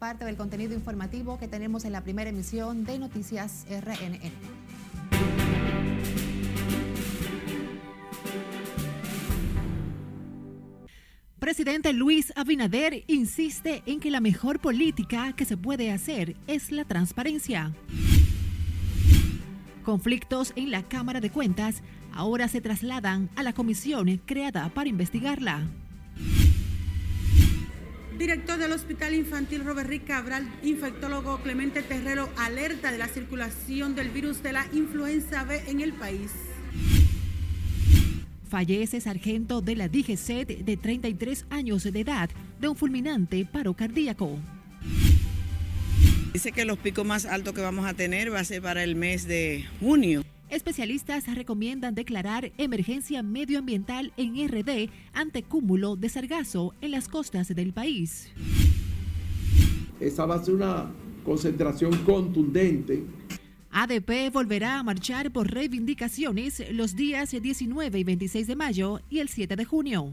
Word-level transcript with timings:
parte 0.00 0.24
del 0.24 0.36
contenido 0.36 0.74
informativo 0.74 1.38
que 1.38 1.46
tenemos 1.46 1.84
en 1.84 1.92
la 1.92 2.00
primera 2.00 2.30
emisión 2.30 2.84
de 2.84 2.98
Noticias 2.98 3.66
RNN. 3.68 4.32
Presidente 11.38 11.92
Luis 11.92 12.32
Abinader 12.34 13.04
insiste 13.08 13.82
en 13.84 14.00
que 14.00 14.10
la 14.10 14.20
mejor 14.20 14.58
política 14.58 15.34
que 15.34 15.44
se 15.44 15.58
puede 15.58 15.92
hacer 15.92 16.34
es 16.46 16.72
la 16.72 16.86
transparencia. 16.86 17.74
Conflictos 19.84 20.54
en 20.56 20.70
la 20.70 20.82
Cámara 20.82 21.20
de 21.20 21.30
Cuentas 21.30 21.82
ahora 22.14 22.48
se 22.48 22.62
trasladan 22.62 23.28
a 23.36 23.42
la 23.42 23.52
comisión 23.52 24.20
creada 24.24 24.70
para 24.70 24.88
investigarla. 24.88 25.66
Director 28.20 28.58
del 28.58 28.72
Hospital 28.72 29.14
Infantil 29.14 29.64
Robert 29.64 29.88
Rick 29.88 30.08
Cabral, 30.08 30.46
infectólogo 30.62 31.38
Clemente 31.38 31.80
Terrero, 31.80 32.28
alerta 32.36 32.92
de 32.92 32.98
la 32.98 33.08
circulación 33.08 33.94
del 33.94 34.10
virus 34.10 34.42
de 34.42 34.52
la 34.52 34.66
influenza 34.74 35.44
B 35.44 35.62
en 35.68 35.80
el 35.80 35.94
país. 35.94 36.30
Fallece 38.50 39.00
sargento 39.00 39.62
de 39.62 39.74
la 39.74 39.88
DGCET 39.88 40.48
de 40.48 40.76
33 40.76 41.46
años 41.48 41.82
de 41.82 41.98
edad 41.98 42.28
de 42.60 42.68
un 42.68 42.76
fulminante 42.76 43.46
paro 43.50 43.72
cardíaco. 43.72 44.38
Dice 46.34 46.52
que 46.52 46.66
los 46.66 46.78
picos 46.78 47.06
más 47.06 47.24
altos 47.24 47.54
que 47.54 47.62
vamos 47.62 47.86
a 47.86 47.94
tener 47.94 48.30
va 48.30 48.40
a 48.40 48.44
ser 48.44 48.60
para 48.60 48.84
el 48.84 48.96
mes 48.96 49.26
de 49.26 49.64
junio. 49.80 50.22
Especialistas 50.50 51.32
recomiendan 51.34 51.94
declarar 51.94 52.52
emergencia 52.58 53.22
medioambiental 53.22 54.12
en 54.16 54.34
RD 54.48 54.90
ante 55.12 55.42
cúmulo 55.42 55.96
de 55.96 56.08
sargazo 56.08 56.74
en 56.80 56.90
las 56.90 57.08
costas 57.08 57.48
del 57.48 57.72
país. 57.72 58.32
Esa 60.00 60.26
va 60.26 60.36
a 60.36 60.44
ser 60.44 60.54
una 60.54 60.90
concentración 61.24 61.96
contundente 62.04 63.04
ADP 63.72 64.32
volverá 64.32 64.80
a 64.80 64.82
marchar 64.82 65.30
por 65.30 65.48
reivindicaciones 65.48 66.64
los 66.72 66.96
días 66.96 67.30
19 67.30 67.98
y 68.00 68.04
26 68.04 68.46
de 68.48 68.56
mayo 68.56 69.00
y 69.08 69.20
el 69.20 69.28
7 69.28 69.54
de 69.54 69.64
junio. 69.64 70.12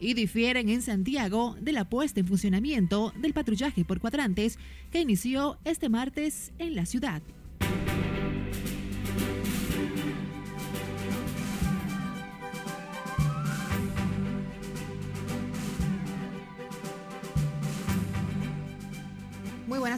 Y 0.00 0.14
difieren 0.14 0.68
en 0.68 0.82
Santiago 0.82 1.56
de 1.60 1.72
la 1.72 1.88
puesta 1.88 2.18
en 2.20 2.26
funcionamiento 2.26 3.12
del 3.16 3.34
patrullaje 3.34 3.84
por 3.84 4.00
cuadrantes 4.00 4.58
que 4.90 5.00
inició 5.00 5.58
este 5.64 5.88
martes 5.88 6.52
en 6.58 6.74
la 6.74 6.86
ciudad. 6.86 7.22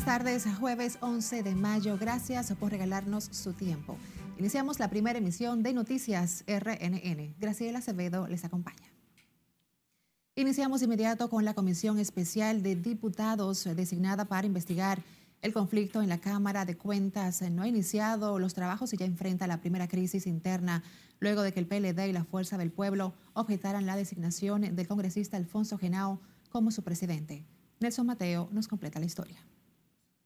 Buenas 0.01 0.19
tardes, 0.19 0.47
jueves 0.59 0.97
11 1.03 1.43
de 1.43 1.55
mayo. 1.55 1.99
Gracias 1.99 2.55
por 2.55 2.71
regalarnos 2.71 3.25
su 3.25 3.53
tiempo. 3.53 3.99
Iniciamos 4.39 4.79
la 4.79 4.89
primera 4.89 5.19
emisión 5.19 5.63
de 5.63 5.75
Noticias 5.75 6.43
RNN. 6.47 7.35
Graciela 7.39 7.81
Acevedo 7.81 8.27
les 8.27 8.43
acompaña. 8.47 8.95
Iniciamos 10.37 10.81
inmediato 10.81 11.29
con 11.29 11.45
la 11.45 11.53
Comisión 11.53 11.99
Especial 11.99 12.63
de 12.63 12.77
Diputados 12.77 13.65
designada 13.77 14.25
para 14.25 14.47
investigar 14.47 15.03
el 15.43 15.53
conflicto 15.53 16.01
en 16.01 16.09
la 16.09 16.17
Cámara 16.17 16.65
de 16.65 16.79
Cuentas. 16.79 17.43
No 17.51 17.63
ha 17.63 17.69
iniciado 17.69 18.39
los 18.39 18.55
trabajos 18.55 18.95
y 18.95 18.97
ya 18.97 19.05
enfrenta 19.05 19.47
la 19.47 19.61
primera 19.61 19.87
crisis 19.87 20.27
interna 20.27 20.83
luego 21.19 21.43
de 21.43 21.53
que 21.53 21.61
el 21.61 21.67
PLD 21.67 22.09
y 22.09 22.13
la 22.15 22.25
Fuerza 22.25 22.57
del 22.57 22.71
Pueblo 22.71 23.13
objetaran 23.35 23.85
la 23.85 23.97
designación 23.97 24.63
del 24.75 24.89
congresista 24.89 25.37
Alfonso 25.37 25.77
Genao 25.77 26.21
como 26.49 26.71
su 26.71 26.83
presidente. 26.83 27.45
Nelson 27.81 28.07
Mateo 28.07 28.49
nos 28.51 28.67
completa 28.67 28.99
la 28.99 29.05
historia. 29.05 29.37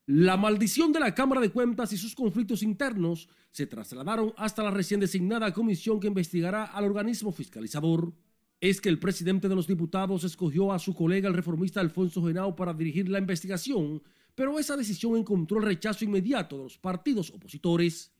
La 0.06 0.36
maldición 0.36 0.92
de 0.92 1.00
la 1.00 1.14
Cámara 1.14 1.40
de 1.40 1.48
Cuentas 1.48 1.90
y 1.94 1.96
sus 1.96 2.14
conflictos 2.14 2.62
internos 2.62 3.26
se 3.50 3.66
trasladaron 3.66 4.34
hasta 4.36 4.62
la 4.62 4.70
recién 4.70 5.00
designada 5.00 5.54
comisión 5.54 5.98
que 5.98 6.08
investigará 6.08 6.64
al 6.64 6.84
organismo 6.84 7.32
fiscalizador. 7.32 8.12
Es 8.60 8.82
que 8.82 8.90
el 8.90 8.98
presidente 8.98 9.48
de 9.48 9.54
los 9.54 9.66
diputados 9.66 10.24
escogió 10.24 10.74
a 10.74 10.78
su 10.78 10.94
colega 10.94 11.28
el 11.28 11.34
reformista 11.34 11.80
Alfonso 11.80 12.22
Genao 12.22 12.54
para 12.54 12.74
dirigir 12.74 13.08
la 13.08 13.18
investigación, 13.18 14.02
pero 14.34 14.58
esa 14.58 14.76
decisión 14.76 15.16
encontró 15.16 15.56
el 15.56 15.64
rechazo 15.64 16.04
inmediato 16.04 16.58
de 16.58 16.64
los 16.64 16.76
partidos 16.76 17.30
opositores. 17.30 18.12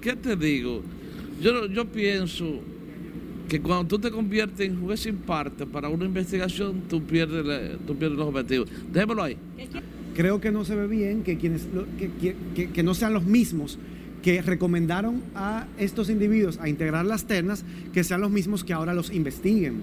¿Qué 0.00 0.14
te 0.14 0.36
digo? 0.36 0.82
Yo, 1.40 1.66
yo 1.66 1.90
pienso 1.90 2.60
que 3.48 3.60
cuando 3.60 3.88
tú 3.88 3.98
te 3.98 4.10
conviertes 4.12 4.68
en 4.68 4.80
juez 4.80 5.00
sin 5.00 5.16
parte 5.16 5.66
para 5.66 5.88
una 5.88 6.04
investigación, 6.04 6.82
tú 6.88 7.02
pierdes, 7.02 7.76
tú 7.84 7.96
pierdes 7.96 8.18
los 8.18 8.28
objetivos. 8.28 8.68
Déjemelo 8.92 9.24
ahí 9.24 9.36
creo 10.14 10.40
que 10.40 10.50
no 10.50 10.64
se 10.64 10.74
ve 10.74 10.86
bien 10.86 11.22
que, 11.22 11.38
quienes, 11.38 11.66
que, 11.96 12.82
no 12.82 12.94
sean 12.94 13.12
los 13.12 13.24
mismos 13.24 13.78
que 14.22 14.40
recomendaron 14.40 15.22
a 15.34 15.66
estos 15.78 16.08
individuos 16.08 16.58
a 16.58 16.68
integrar 16.68 17.04
las 17.04 17.26
ternas, 17.26 17.64
que 17.92 18.04
sean 18.04 18.20
los 18.20 18.30
mismos 18.30 18.62
que 18.62 18.72
ahora 18.72 18.94
los 18.94 19.12
investiguen. 19.12 19.82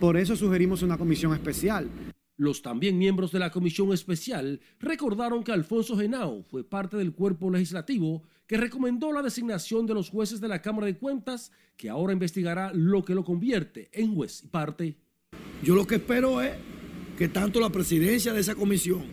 Por 0.00 0.16
eso 0.16 0.36
sugerimos 0.36 0.82
una 0.82 0.98
comisión 0.98 1.32
especial. 1.32 1.88
Los 2.36 2.60
también 2.60 2.98
miembros 2.98 3.32
de 3.32 3.38
la 3.38 3.50
comisión 3.50 3.92
especial 3.92 4.60
recordaron 4.78 5.42
que 5.42 5.52
Alfonso 5.52 5.96
Genao 5.96 6.42
fue 6.42 6.64
parte 6.64 6.96
del 6.96 7.12
cuerpo 7.12 7.50
legislativo 7.50 8.24
que 8.46 8.58
recomendó 8.58 9.12
la 9.12 9.22
designación 9.22 9.86
de 9.86 9.94
los 9.94 10.10
jueces 10.10 10.40
de 10.40 10.48
la 10.48 10.60
Cámara 10.60 10.86
de 10.86 10.96
Cuentas, 10.96 11.50
que 11.76 11.88
ahora 11.88 12.12
investigará 12.12 12.72
lo 12.74 13.04
que 13.04 13.14
lo 13.14 13.24
convierte 13.24 13.88
en 13.92 14.14
juez 14.14 14.42
y 14.44 14.48
parte. 14.48 14.96
Yo 15.62 15.74
lo 15.74 15.86
que 15.86 15.96
espero 15.96 16.42
es 16.42 16.52
que 17.16 17.28
tanto 17.28 17.58
la 17.60 17.70
presidencia 17.70 18.32
de 18.34 18.40
esa 18.40 18.54
comisión 18.54 19.04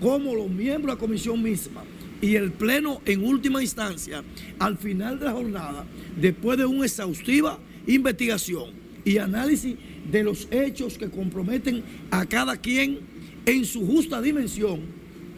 como 0.00 0.34
los 0.34 0.48
miembros 0.48 0.86
de 0.86 0.92
la 0.94 0.98
comisión 0.98 1.42
misma 1.42 1.84
y 2.20 2.36
el 2.36 2.52
Pleno 2.52 3.00
en 3.04 3.24
última 3.24 3.62
instancia, 3.62 4.22
al 4.58 4.78
final 4.78 5.18
de 5.18 5.26
la 5.26 5.32
jornada, 5.32 5.86
después 6.20 6.58
de 6.58 6.66
una 6.66 6.86
exhaustiva 6.86 7.58
investigación 7.86 8.70
y 9.04 9.18
análisis 9.18 9.76
de 10.10 10.22
los 10.22 10.48
hechos 10.50 10.98
que 10.98 11.10
comprometen 11.10 11.82
a 12.10 12.26
cada 12.26 12.56
quien 12.56 13.00
en 13.44 13.64
su 13.64 13.86
justa 13.86 14.20
dimensión, 14.20 14.80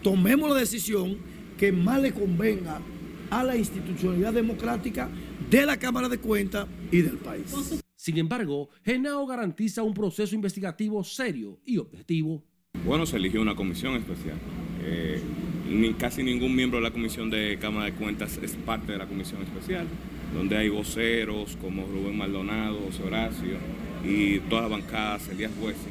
tomemos 0.02 0.48
la 0.50 0.56
decisión 0.56 1.18
que 1.58 1.72
más 1.72 2.00
le 2.00 2.12
convenga 2.12 2.80
a 3.30 3.44
la 3.44 3.56
institucionalidad 3.56 4.32
democrática 4.32 5.10
de 5.50 5.66
la 5.66 5.76
Cámara 5.76 6.08
de 6.08 6.18
Cuentas 6.18 6.66
y 6.90 7.02
del 7.02 7.18
país. 7.18 7.52
Sin 7.96 8.16
embargo, 8.16 8.70
Genao 8.84 9.26
garantiza 9.26 9.82
un 9.82 9.92
proceso 9.92 10.34
investigativo 10.34 11.02
serio 11.04 11.58
y 11.66 11.78
objetivo. 11.78 12.42
Bueno, 12.88 13.04
se 13.04 13.18
eligió 13.18 13.42
una 13.42 13.54
comisión 13.54 13.96
especial. 13.96 14.38
Eh, 14.82 15.20
casi 15.98 16.22
ningún 16.22 16.56
miembro 16.56 16.78
de 16.78 16.84
la 16.84 16.90
Comisión 16.90 17.28
de 17.28 17.58
Cámara 17.60 17.84
de 17.84 17.92
Cuentas 17.92 18.40
es 18.42 18.56
parte 18.56 18.92
de 18.92 18.98
la 18.98 19.04
comisión 19.04 19.42
especial, 19.42 19.86
donde 20.34 20.56
hay 20.56 20.70
voceros 20.70 21.58
como 21.60 21.86
Rubén 21.86 22.16
Maldonado, 22.16 22.80
José 22.86 23.02
Horacio 23.02 23.58
y 24.02 24.38
todas 24.48 24.70
las 24.70 24.80
bancadas, 24.80 25.28
Elías 25.28 25.52
Huesi. 25.60 25.90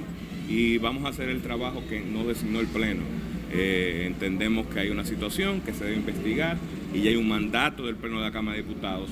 Y 0.50 0.80
vamos 0.80 1.06
a 1.06 1.09
hacer 1.09 1.30
el 1.30 1.44
trabajo 1.44 1.84
que 1.88 2.00
no 2.00 2.24
designó 2.24 2.62
el 2.62 2.68
Pleno. 2.68 3.03
Eh, 3.52 4.06
entendemos 4.07 4.66
que 4.66 4.80
hay 4.80 4.90
una 4.90 5.06
situación 5.06 5.62
que 5.62 5.74
se 5.74 5.84
debe 5.84 5.97
investigar 5.97 6.57
y 6.96 7.03
ya 7.03 7.12
hay 7.12 7.16
un 7.16 7.28
mandato 7.28 7.86
del 7.86 7.96
Pleno 7.96 8.18
de 8.18 8.24
la 8.24 8.31
Cámara 8.31 8.57
de 8.57 8.63
Diputados 8.63 9.12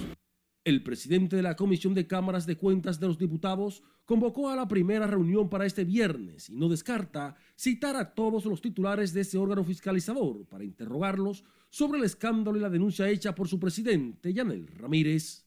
el 0.66 0.82
presidente 0.82 1.36
de 1.36 1.44
la 1.44 1.56
Comisión 1.56 1.94
de 1.94 2.08
Cámaras 2.08 2.48
de 2.48 2.58
Cuentas 2.58 3.00
de 3.00 3.06
los 3.06 3.20
Diputados 3.20 3.84
convocó 4.04 4.50
a 4.50 4.56
la 4.56 4.68
primera 4.68 5.06
reunión 5.06 5.48
para 5.48 5.68
este 5.68 5.86
viernes 5.86 6.50
y 6.50 6.56
no 6.56 6.68
descarta 6.68 7.36
citar 7.56 7.96
a 7.96 8.16
todos 8.16 8.46
los 8.46 8.62
titulares 8.62 9.14
de 9.14 9.22
ese 9.22 9.38
órgano 9.38 9.64
fiscalizador 9.64 10.46
para 10.48 10.64
interrogarlos 10.64 11.44
sobre 11.70 12.00
el 12.00 12.06
escándalo 12.06 12.58
y 12.58 12.62
la 12.62 12.70
denuncia 12.72 13.08
hecha 13.08 13.36
por 13.36 13.48
su 13.48 13.60
presidente, 13.60 14.34
Yanel 14.34 14.68
Ramírez. 14.68 15.46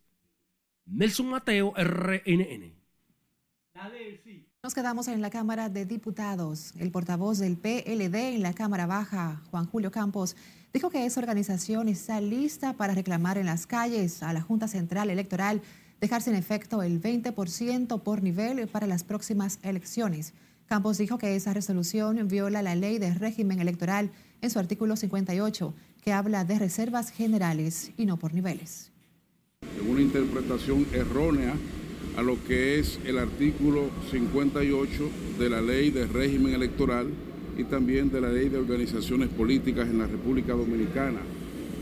Nelson 0.87 1.27
Mateo, 1.27 1.75
RNN. 1.77 2.73
Nos 4.65 4.75
quedamos 4.75 5.07
en 5.07 5.23
la 5.23 5.31
Cámara 5.31 5.69
de 5.69 5.87
Diputados. 5.87 6.73
El 6.81 6.91
portavoz 6.91 7.39
del 7.39 7.57
PLD 7.57 8.35
en 8.35 8.43
la 8.43 8.55
Cámara 8.55 8.87
Baja, 8.87 9.41
Juan 9.53 9.67
Julio 9.67 9.93
Campos, 9.93 10.35
dijo 10.73 10.91
que 10.91 11.07
esa 11.07 11.21
organización 11.21 11.89
está 11.89 12.21
lista 12.21 12.73
para 12.73 12.93
reclamar 12.93 13.39
en 13.39 13.47
las 13.47 13.69
calles 13.69 14.21
a 14.21 14.33
la 14.33 14.41
Junta 14.41 14.67
Central 14.67 15.11
Electoral 15.11 15.63
dejar 16.01 16.23
sin 16.23 16.35
efecto 16.35 16.83
el 16.83 17.01
20% 17.01 18.03
por 18.03 18.21
nivel 18.25 18.67
para 18.67 18.89
las 18.89 19.05
próximas 19.05 19.61
elecciones. 19.63 20.35
Campos 20.67 20.99
dijo 20.99 21.19
que 21.19 21.37
esa 21.37 21.55
resolución 21.55 22.27
viola 22.27 22.61
la 22.61 22.75
ley 22.75 22.99
de 22.99 23.15
régimen 23.15 23.61
electoral 23.61 24.11
en 24.41 24.51
su 24.51 24.59
artículo 24.59 24.97
58, 24.97 25.73
que 26.03 26.13
habla 26.13 26.45
de 26.45 26.59
reservas 26.59 27.11
generales 27.11 27.93
y 27.97 28.07
no 28.07 28.17
por 28.17 28.35
niveles. 28.35 28.91
Una 29.89 30.01
interpretación 30.01 30.85
errónea 30.93 31.55
a 32.17 32.23
lo 32.23 32.37
que 32.47 32.79
es 32.79 32.99
el 33.05 33.19
artículo 33.19 33.91
58 34.11 34.89
de 35.39 35.51
la 35.51 35.61
ley 35.61 35.91
de 35.91 36.07
régimen 36.07 36.53
electoral 36.55 37.09
y 37.59 37.65
también 37.65 38.11
de 38.11 38.21
la 38.21 38.31
Ley 38.31 38.49
de 38.49 38.59
Organizaciones 38.59 39.29
Políticas 39.29 39.89
en 39.89 39.99
la 39.99 40.07
República 40.07 40.53
Dominicana, 40.53 41.19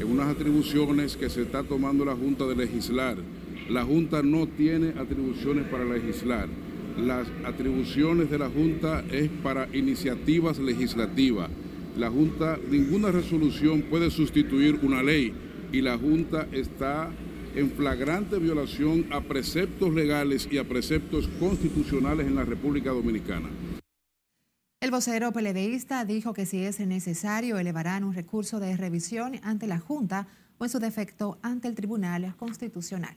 en 0.01 0.11
unas 0.11 0.29
atribuciones 0.29 1.17
que 1.19 1.29
se 1.29 1.43
está 1.43 1.63
tomando 1.63 2.05
la 2.05 2.17
Junta 2.17 2.47
de 2.47 2.57
legislar. 2.57 3.19
La 3.69 3.85
Junta 3.85 4.23
no 4.23 4.47
tiene 4.47 4.95
atribuciones 4.99 5.67
para 5.69 5.85
legislar. 5.85 6.49
las 6.97 7.29
atribuciones 7.45 8.31
de 8.31 8.39
la 8.39 8.49
Junta 8.49 9.05
es 9.13 9.29
para 9.43 9.69
iniciativas 9.75 10.59
legislativas. 10.59 11.51
La 11.99 12.11
Junta, 12.11 12.59
ninguna 12.71 13.11
resolución 13.11 13.83
puede 13.83 14.11
sustituir 14.11 14.79
una 14.83 15.03
ley 15.03 15.35
y 15.73 15.83
la 15.83 15.99
Junta 15.99 16.47
está 16.53 17.11
en 17.57 17.71
flagrante 17.71 18.39
violación 18.39 19.07
a 19.11 19.23
preceptos 19.23 19.93
legales 19.95 20.47
y 20.51 20.59
a 20.59 20.69
preceptos 20.69 21.27
constitucionales 21.41 22.27
en 22.27 22.37
la 22.37 22.45
República 22.45 22.91
Dominicana. 22.91 23.49
El 24.79 24.91
vocero 24.91 25.33
peledeísta 25.33 26.05
dijo 26.05 26.35
que 26.35 26.45
si 26.45 26.63
es 26.63 26.79
necesario 26.81 27.59
elevarán 27.59 28.05
un 28.05 28.13
recurso 28.13 28.61
de 28.61 28.77
revisión 28.77 29.41
ante 29.43 29.67
la 29.67 29.79
Junta 29.79 30.29
o 30.59 30.65
en 30.65 30.71
su 30.71 30.79
defecto 30.79 31.39
ante 31.41 31.67
el 31.67 31.75
Tribunal 31.75 32.37
Constitucional. 32.37 33.17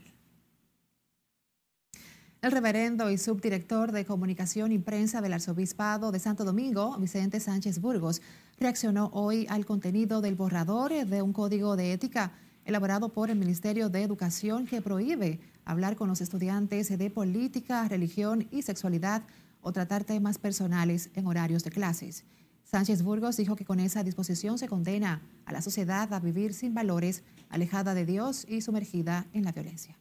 El 2.41 2.53
reverendo 2.53 3.11
y 3.11 3.17
subdirector 3.17 3.91
de 3.91 4.05
Comunicación 4.05 4.71
y 4.71 4.79
Prensa 4.79 5.19
del 5.19 5.33
Arzobispado 5.33 6.13
de 6.13 6.19
Santo 6.19 6.45
Domingo, 6.45 6.95
Vicente 6.97 7.41
Sánchez 7.41 7.81
Burgos, 7.81 8.21
reaccionó 8.57 9.11
hoy 9.13 9.45
al 9.49 9.65
contenido 9.65 10.21
del 10.21 10.35
borrador 10.35 10.93
de 10.93 11.21
un 11.21 11.33
código 11.33 11.75
de 11.75 11.91
ética 11.91 12.31
elaborado 12.69 13.09
por 13.09 13.31
el 13.31 13.37
Ministerio 13.37 13.89
de 13.89 14.03
Educación 14.03 14.67
que 14.67 14.79
prohíbe 14.79 15.39
hablar 15.65 15.95
con 15.95 16.07
los 16.07 16.21
estudiantes 16.21 16.95
de 16.95 17.09
política, 17.09 17.87
religión 17.87 18.47
y 18.51 18.61
sexualidad 18.61 19.23
o 19.61 19.73
tratar 19.73 20.03
temas 20.03 20.37
personales 20.37 21.09
en 21.15 21.25
horarios 21.25 21.63
de 21.63 21.71
clases. 21.71 22.25
Sánchez 22.63 23.01
Burgos 23.01 23.37
dijo 23.37 23.55
que 23.55 23.65
con 23.65 23.79
esa 23.79 24.03
disposición 24.03 24.59
se 24.59 24.67
condena 24.67 25.23
a 25.45 25.51
la 25.51 25.63
sociedad 25.63 26.13
a 26.13 26.19
vivir 26.19 26.53
sin 26.53 26.75
valores, 26.75 27.23
alejada 27.49 27.95
de 27.95 28.05
Dios 28.05 28.45
y 28.47 28.61
sumergida 28.61 29.25
en 29.33 29.45
la 29.45 29.51
violencia. 29.51 29.97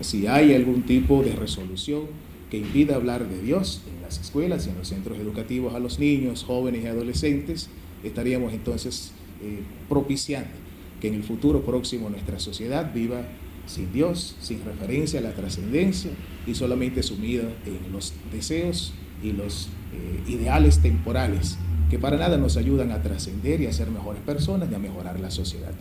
Si 0.00 0.28
hay 0.28 0.54
algún 0.54 0.84
tipo 0.84 1.24
de 1.24 1.32
resolución 1.32 2.04
que 2.50 2.58
impida 2.58 2.94
hablar 2.94 3.28
de 3.28 3.42
Dios 3.42 3.82
en 3.92 4.00
las 4.00 4.20
escuelas 4.20 4.66
y 4.66 4.70
en 4.70 4.78
los 4.78 4.88
centros 4.88 5.18
educativos 5.18 5.74
a 5.74 5.80
los 5.80 5.98
niños, 5.98 6.44
jóvenes 6.44 6.84
y 6.84 6.86
adolescentes, 6.86 7.68
estaríamos 8.04 8.52
entonces 8.52 9.10
eh, 9.42 9.64
propiciando 9.88 10.69
que 11.00 11.08
en 11.08 11.14
el 11.14 11.22
futuro 11.22 11.62
próximo 11.64 12.10
nuestra 12.10 12.38
sociedad 12.38 12.92
viva 12.92 13.22
sin 13.66 13.92
Dios, 13.92 14.36
sin 14.40 14.64
referencia 14.64 15.20
a 15.20 15.22
la 15.22 15.32
trascendencia 15.32 16.10
y 16.46 16.54
solamente 16.54 17.02
sumida 17.02 17.44
en 17.66 17.92
los 17.92 18.12
deseos 18.32 18.92
y 19.22 19.32
los 19.32 19.68
eh, 19.92 20.22
ideales 20.30 20.80
temporales 20.80 21.58
que 21.88 21.98
para 21.98 22.16
nada 22.16 22.38
nos 22.38 22.56
ayudan 22.56 22.92
a 22.92 23.02
trascender 23.02 23.60
y 23.60 23.66
a 23.66 23.72
ser 23.72 23.90
mejores 23.90 24.22
personas 24.22 24.70
y 24.70 24.74
a 24.74 24.78
mejorar 24.78 25.18
la 25.18 25.30
sociedad. 25.30 25.72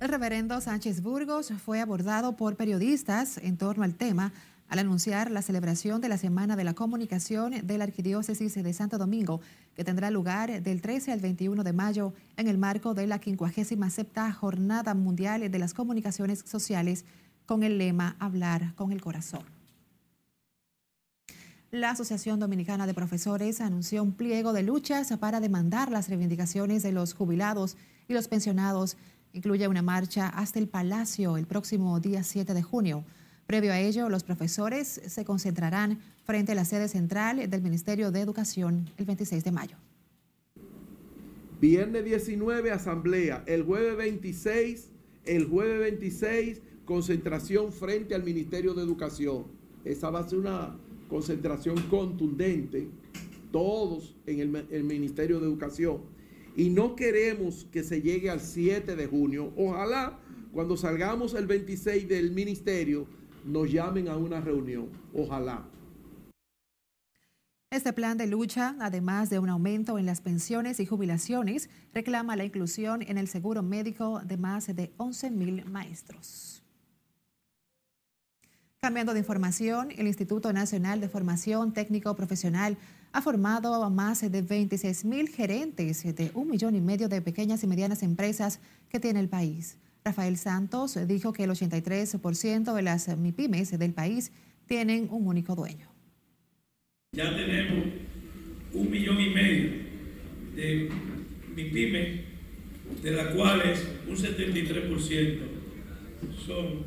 El 0.00 0.08
reverendo 0.08 0.60
Sánchez 0.60 1.00
Burgos 1.02 1.52
fue 1.64 1.80
abordado 1.80 2.36
por 2.36 2.56
periodistas 2.56 3.38
en 3.38 3.56
torno 3.56 3.84
al 3.84 3.94
tema 3.94 4.32
al 4.68 4.78
anunciar 4.78 5.30
la 5.30 5.42
celebración 5.42 6.00
de 6.00 6.08
la 6.08 6.18
Semana 6.18 6.56
de 6.56 6.64
la 6.64 6.74
Comunicación 6.74 7.66
de 7.66 7.78
la 7.78 7.84
Arquidiócesis 7.84 8.54
de 8.54 8.72
Santo 8.72 8.98
Domingo, 8.98 9.40
que 9.74 9.84
tendrá 9.84 10.10
lugar 10.10 10.62
del 10.62 10.80
13 10.80 11.12
al 11.12 11.20
21 11.20 11.62
de 11.62 11.72
mayo 11.72 12.12
en 12.36 12.48
el 12.48 12.58
marco 12.58 12.94
de 12.94 13.06
la 13.06 13.18
57 13.18 14.32
Jornada 14.32 14.94
Mundial 14.94 15.50
de 15.50 15.58
las 15.58 15.74
Comunicaciones 15.74 16.44
Sociales 16.46 17.04
con 17.46 17.62
el 17.62 17.78
lema 17.78 18.16
Hablar 18.18 18.74
con 18.74 18.92
el 18.92 19.00
Corazón. 19.00 19.42
La 21.70 21.90
Asociación 21.90 22.38
Dominicana 22.38 22.86
de 22.86 22.94
Profesores 22.94 23.60
anunció 23.60 24.02
un 24.02 24.12
pliego 24.12 24.52
de 24.52 24.62
luchas 24.62 25.12
para 25.18 25.40
demandar 25.40 25.90
las 25.90 26.08
reivindicaciones 26.08 26.82
de 26.82 26.92
los 26.92 27.14
jubilados 27.14 27.76
y 28.06 28.14
los 28.14 28.28
pensionados 28.28 28.96
Incluye 29.34 29.66
una 29.66 29.82
marcha 29.82 30.28
hasta 30.28 30.60
el 30.60 30.68
Palacio 30.68 31.36
el 31.36 31.46
próximo 31.48 31.98
día 31.98 32.22
7 32.22 32.54
de 32.54 32.62
junio. 32.62 33.04
Previo 33.46 33.72
a 33.72 33.80
ello, 33.80 34.08
los 34.08 34.24
profesores 34.24 35.00
se 35.06 35.24
concentrarán 35.24 36.00
frente 36.24 36.52
a 36.52 36.54
la 36.54 36.64
sede 36.64 36.88
central 36.88 37.48
del 37.48 37.62
Ministerio 37.62 38.10
de 38.10 38.20
Educación 38.20 38.90
el 38.96 39.04
26 39.04 39.44
de 39.44 39.52
mayo. 39.52 39.76
Viernes 41.60 42.04
19, 42.04 42.70
asamblea. 42.70 43.44
El 43.46 43.62
jueves 43.62 43.96
26, 43.96 44.90
el 45.26 45.46
jueves 45.46 45.80
26, 45.80 46.62
concentración 46.84 47.72
frente 47.72 48.14
al 48.14 48.22
Ministerio 48.22 48.74
de 48.74 48.82
Educación. 48.82 49.44
Esa 49.84 50.10
va 50.10 50.20
a 50.20 50.28
ser 50.28 50.38
una 50.38 50.76
concentración 51.08 51.76
contundente, 51.90 52.88
todos 53.52 54.16
en 54.26 54.40
el, 54.40 54.66
el 54.70 54.84
Ministerio 54.84 55.38
de 55.38 55.46
Educación 55.46 56.14
y 56.56 56.70
no 56.70 56.94
queremos 56.94 57.66
que 57.72 57.82
se 57.82 58.00
llegue 58.00 58.30
al 58.30 58.40
7 58.40 58.94
de 58.94 59.06
junio. 59.06 59.52
Ojalá 59.56 60.18
cuando 60.52 60.76
salgamos 60.76 61.34
el 61.34 61.46
26 61.46 62.08
del 62.08 62.30
ministerio 62.30 63.06
nos 63.44 63.70
llamen 63.70 64.08
a 64.08 64.16
una 64.16 64.40
reunión. 64.40 64.88
Ojalá. 65.12 65.64
Este 67.70 67.92
plan 67.92 68.16
de 68.16 68.28
lucha, 68.28 68.76
además 68.80 69.30
de 69.30 69.40
un 69.40 69.48
aumento 69.48 69.98
en 69.98 70.06
las 70.06 70.20
pensiones 70.20 70.78
y 70.78 70.86
jubilaciones, 70.86 71.68
reclama 71.92 72.36
la 72.36 72.44
inclusión 72.44 73.02
en 73.02 73.18
el 73.18 73.26
seguro 73.26 73.62
médico 73.62 74.20
de 74.24 74.36
más 74.36 74.66
de 74.74 74.92
11 74.96 75.30
mil 75.32 75.64
maestros. 75.66 76.62
Cambiando 78.80 79.12
de 79.12 79.20
información, 79.20 79.88
el 79.96 80.06
Instituto 80.06 80.52
Nacional 80.52 81.00
de 81.00 81.08
Formación 81.08 81.72
Técnico 81.72 82.14
Profesional 82.14 82.76
ha 83.12 83.22
formado 83.22 83.82
a 83.82 83.90
más 83.90 84.20
de 84.20 84.42
26 84.42 85.04
mil 85.04 85.28
gerentes 85.28 86.04
de 86.14 86.30
un 86.34 86.48
millón 86.48 86.76
y 86.76 86.80
medio 86.80 87.08
de 87.08 87.22
pequeñas 87.22 87.64
y 87.64 87.66
medianas 87.66 88.02
empresas 88.02 88.60
que 88.88 89.00
tiene 89.00 89.20
el 89.20 89.28
país. 89.28 89.78
Rafael 90.04 90.36
Santos 90.36 90.98
dijo 91.06 91.32
que 91.32 91.44
el 91.44 91.50
83% 91.50 92.74
de 92.74 92.82
las 92.82 93.08
MIPIMES 93.08 93.78
del 93.78 93.94
país 93.94 94.32
tienen 94.66 95.08
un 95.10 95.26
único 95.26 95.54
dueño. 95.54 95.88
Ya 97.12 97.34
tenemos 97.34 97.86
un 98.74 98.90
millón 98.90 99.18
y 99.18 99.30
medio 99.30 99.70
de 100.56 100.90
MIPIMES, 101.56 102.20
de 103.02 103.10
las 103.12 103.34
cuales 103.34 103.88
un 104.06 104.14
73% 104.14 105.38
son 106.44 106.84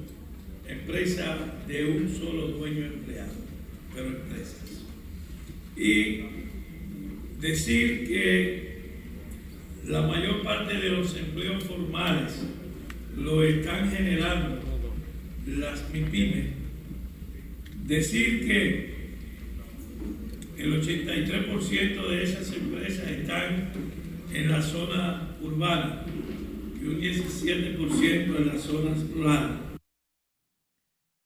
empresas 0.67 1.67
de 1.67 1.85
un 1.85 2.09
solo 2.13 2.49
dueño 2.49 2.85
empleado, 2.85 3.33
pero 3.95 4.09
empresas 4.09 4.83
y 5.75 6.21
decir 7.39 8.07
que 8.07 8.77
la 9.87 10.01
mayor 10.01 10.43
parte 10.43 10.75
de 10.75 10.89
los 10.89 11.15
empleos 11.15 11.63
formales 11.63 12.33
lo 13.17 13.43
están 13.43 13.91
generando 13.91 14.59
las 15.47 15.91
MIPIMES, 15.93 16.45
decir 17.85 18.47
que 18.47 18.97
el 20.57 20.81
83% 20.81 22.07
de 22.09 22.23
esas 22.23 22.53
empresas 22.53 23.09
están 23.09 23.69
en 24.33 24.49
la 24.49 24.61
zona 24.61 25.35
urbana 25.42 26.03
y 26.81 26.85
un 26.85 27.01
17% 27.01 28.37
en 28.37 28.47
las 28.47 28.61
zonas 28.61 28.97
rurales 29.13 29.67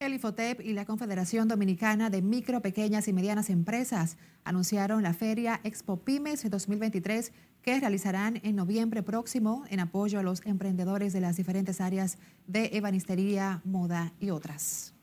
el 0.05 0.15
IFOTEP 0.15 0.62
y 0.62 0.74
la 0.74 0.86
Confederación 0.86 1.48
Dominicana 1.48 2.10
de 2.10 2.24
Micro, 2.24 2.62
Pequeñas 2.62 3.08
y 3.08 3.13
Medianas 3.13 3.51
Empresas 3.51 4.17
anunciaron 4.43 5.03
la 5.03 5.13
feria 5.13 5.62
Expo 5.63 5.98
Pymes 5.98 6.50
2023 6.50 7.31
que 7.62 7.79
realizarán 7.79 8.39
en 8.43 8.55
noviembre 8.55 9.03
próximo 9.03 9.63
en 9.70 9.79
apoyo 9.79 10.20
a 10.20 10.24
los 10.24 10.43
emprendedores 10.46 11.13
de 11.13 11.22
las 11.22 11.38
diferentes 11.38 11.79
áreas 11.79 12.17
de 12.48 12.72
ebanistería, 12.74 13.62
moda 13.63 14.13
y 14.20 14.31
otras. 14.31 14.96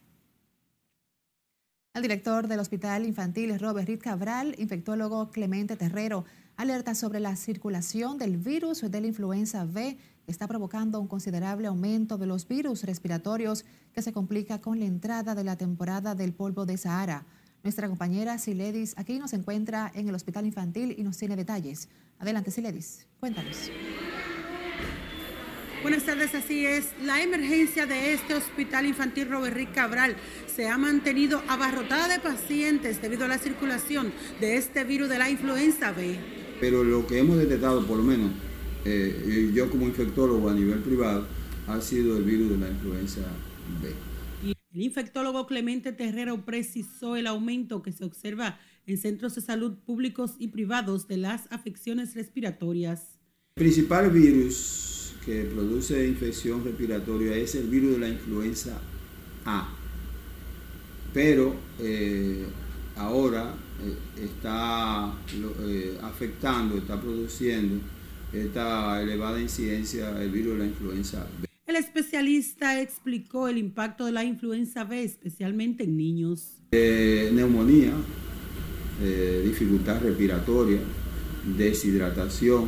El 1.93 2.01
director 2.01 2.47
del 2.47 2.59
Hospital 2.59 3.05
Infantil 3.05 3.57
Robert 3.57 3.87
Ritt 3.87 4.01
Cabral, 4.01 4.53
infectólogo 4.57 5.31
Clemente 5.31 5.77
Terrero, 5.77 6.25
alerta 6.57 6.93
sobre 6.93 7.21
la 7.21 7.37
circulación 7.37 8.17
del 8.17 8.35
virus 8.35 8.81
de 8.81 9.01
la 9.01 9.07
influenza 9.07 9.63
B 9.63 9.97
está 10.29 10.47
provocando 10.47 10.99
un 10.99 11.07
considerable 11.07 11.67
aumento 11.67 12.17
de 12.17 12.27
los 12.27 12.47
virus 12.47 12.83
respiratorios 12.83 13.65
que 13.93 14.01
se 14.01 14.13
complica 14.13 14.61
con 14.61 14.79
la 14.79 14.85
entrada 14.85 15.33
de 15.33 15.43
la 15.43 15.57
temporada 15.57 16.15
del 16.15 16.33
polvo 16.33 16.65
de 16.65 16.77
Sahara. 16.77 17.25
Nuestra 17.63 17.87
compañera 17.87 18.37
Siledis 18.37 18.93
aquí 18.97 19.19
nos 19.19 19.33
encuentra 19.33 19.91
en 19.95 20.07
el 20.07 20.15
Hospital 20.15 20.45
Infantil 20.45 20.95
y 20.97 21.03
nos 21.03 21.17
tiene 21.17 21.35
detalles. 21.35 21.89
Adelante, 22.19 22.51
Siledis, 22.51 23.07
cuéntanos. 23.19 23.71
Buenas 25.81 26.03
tardes, 26.03 26.35
así 26.35 26.65
es. 26.65 26.91
La 27.03 27.21
emergencia 27.23 27.85
de 27.85 28.13
este 28.13 28.35
Hospital 28.35 28.85
Infantil 28.85 29.29
Robert 29.29 29.55
Rick 29.55 29.73
Cabral 29.73 30.15
se 30.53 30.67
ha 30.67 30.77
mantenido 30.77 31.41
abarrotada 31.47 32.07
de 32.07 32.19
pacientes 32.19 33.01
debido 33.01 33.25
a 33.25 33.29
la 33.29 33.37
circulación 33.39 34.13
de 34.41 34.57
este 34.57 34.83
virus 34.83 35.09
de 35.09 35.17
la 35.17 35.29
influenza 35.29 35.91
B. 35.91 36.17
Pero 36.59 36.83
lo 36.83 37.07
que 37.07 37.19
hemos 37.19 37.37
detectado, 37.37 37.85
por 37.87 37.97
lo 37.97 38.03
menos, 38.03 38.33
eh, 38.85 39.51
yo 39.53 39.69
como 39.69 39.85
infectólogo 39.85 40.49
a 40.49 40.53
nivel 40.53 40.79
privado, 40.79 41.25
ha 41.67 41.81
sido 41.81 42.17
el 42.17 42.23
virus 42.23 42.51
de 42.51 42.57
la 42.57 42.69
influenza 42.69 43.21
B. 43.81 43.93
El 44.71 44.81
infectólogo 44.81 45.47
Clemente 45.47 45.91
Terrero 45.91 46.45
precisó 46.45 47.15
el 47.15 47.27
aumento 47.27 47.81
que 47.81 47.91
se 47.91 48.05
observa 48.05 48.59
en 48.85 48.97
centros 48.97 49.35
de 49.35 49.41
salud 49.41 49.73
públicos 49.85 50.35
y 50.39 50.49
privados 50.49 51.07
de 51.07 51.17
las 51.17 51.51
afecciones 51.51 52.15
respiratorias. 52.15 53.19
El 53.55 53.63
principal 53.63 54.09
virus 54.11 55.13
que 55.25 55.43
produce 55.43 56.07
infección 56.07 56.63
respiratoria 56.63 57.35
es 57.35 57.55
el 57.55 57.67
virus 57.67 57.93
de 57.93 57.99
la 57.99 58.09
influenza 58.09 58.79
A. 59.45 59.75
pero 61.13 61.55
ahora 62.95 63.55
está 64.17 65.11
afectando, 66.01 66.77
está 66.77 66.99
produciendo 66.99 67.81
esta 68.33 69.01
elevada 69.01 69.41
incidencia 69.41 70.11
del 70.11 70.31
virus 70.31 70.53
de 70.53 70.59
la 70.59 70.65
influenza 70.65 71.27
B. 71.41 71.47
El 71.65 71.75
especialista 71.75 72.81
explicó 72.81 73.47
el 73.47 73.57
impacto 73.57 74.05
de 74.05 74.11
la 74.11 74.23
influenza 74.23 74.83
B, 74.83 75.03
especialmente 75.03 75.83
en 75.83 75.97
niños. 75.97 76.57
neumonía, 76.71 77.93
dificultad 79.43 80.01
respiratoria, 80.01 80.79
deshidratación, 81.57 82.67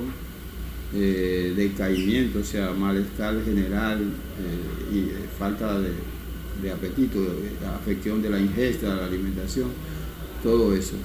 eh, 0.93 1.53
decaimiento, 1.55 2.39
o 2.39 2.43
sea, 2.43 2.71
malestar 2.71 3.41
general 3.45 4.01
eh, 4.01 4.93
y 4.93 4.99
eh, 4.99 5.29
falta 5.39 5.79
de, 5.79 5.91
de 6.61 6.71
apetito, 6.71 7.19
afección 7.75 8.21
de 8.21 8.29
la 8.29 8.39
ingesta, 8.39 8.95
de 8.95 9.01
la 9.01 9.07
alimentación, 9.07 9.69
todo 10.43 10.75
eso. 10.75 10.95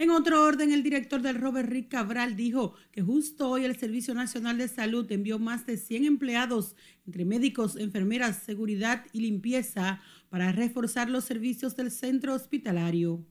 En 0.00 0.10
otro 0.10 0.44
orden, 0.44 0.72
el 0.72 0.84
director 0.84 1.22
del 1.22 1.40
Robert 1.40 1.68
Rick 1.68 1.88
Cabral 1.88 2.36
dijo 2.36 2.74
que 2.92 3.02
justo 3.02 3.50
hoy 3.50 3.64
el 3.64 3.76
Servicio 3.76 4.14
Nacional 4.14 4.56
de 4.56 4.68
Salud 4.68 5.10
envió 5.10 5.40
más 5.40 5.66
de 5.66 5.76
100 5.76 6.04
empleados, 6.04 6.76
entre 7.04 7.24
médicos, 7.24 7.74
enfermeras, 7.74 8.40
seguridad 8.46 9.04
y 9.12 9.22
limpieza, 9.22 10.00
para 10.30 10.52
reforzar 10.52 11.10
los 11.10 11.24
servicios 11.24 11.74
del 11.74 11.90
centro 11.90 12.34
hospitalario. 12.34 13.24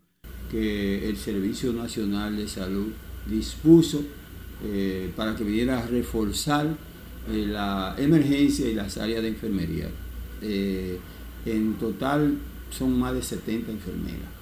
Que 0.52 1.08
el 1.08 1.16
Servicio 1.16 1.72
Nacional 1.72 2.36
de 2.36 2.50
Salud 2.50 2.92
dispuso 3.30 4.04
eh, 4.66 5.14
para 5.16 5.38
que 5.38 5.46
viniera 5.46 5.80
a 5.80 5.88
reforzar 5.88 6.76
eh, 7.32 7.46
la 7.48 7.96
emergencia 7.98 8.70
y 8.70 8.74
las 8.74 8.98
áreas 8.98 9.22
de 9.22 9.30
enfermería. 9.30 9.90
Eh, 10.42 11.00
en 11.46 11.76
total 11.76 12.38
son 12.72 13.00
más 13.00 13.14
de 13.14 13.22
70 13.22 13.72
enfermeras 13.72 14.37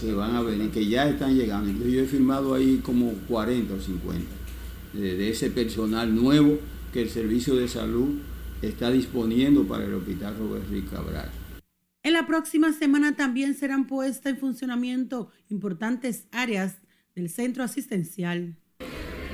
que 0.00 0.12
van 0.12 0.34
a 0.34 0.42
venir, 0.42 0.70
que 0.70 0.86
ya 0.86 1.08
están 1.08 1.36
llegando. 1.36 1.86
yo 1.86 2.00
he 2.00 2.06
firmado 2.06 2.54
ahí 2.54 2.80
como 2.82 3.12
40 3.28 3.74
o 3.74 3.80
50 3.80 4.40
de, 4.92 5.30
ese 5.30 5.50
personal 5.50 6.14
nuevo 6.14 6.58
que 6.92 7.02
el 7.02 7.10
Servicio 7.10 7.54
de 7.56 7.68
Salud 7.68 8.18
está 8.62 8.90
disponiendo 8.90 9.66
para 9.66 9.84
el 9.84 9.94
Hospital 9.94 10.36
Robert 10.38 10.68
Rick 10.70 10.90
Cabral. 10.90 11.30
En 12.02 12.14
la 12.14 12.26
próxima 12.26 12.72
semana 12.72 13.14
también 13.14 13.54
serán 13.54 13.86
puestas 13.86 14.32
en 14.32 14.38
funcionamiento 14.38 15.30
importantes 15.48 16.26
áreas 16.32 16.76
del 17.14 17.28
centro 17.28 17.62
asistencial. 17.62 18.56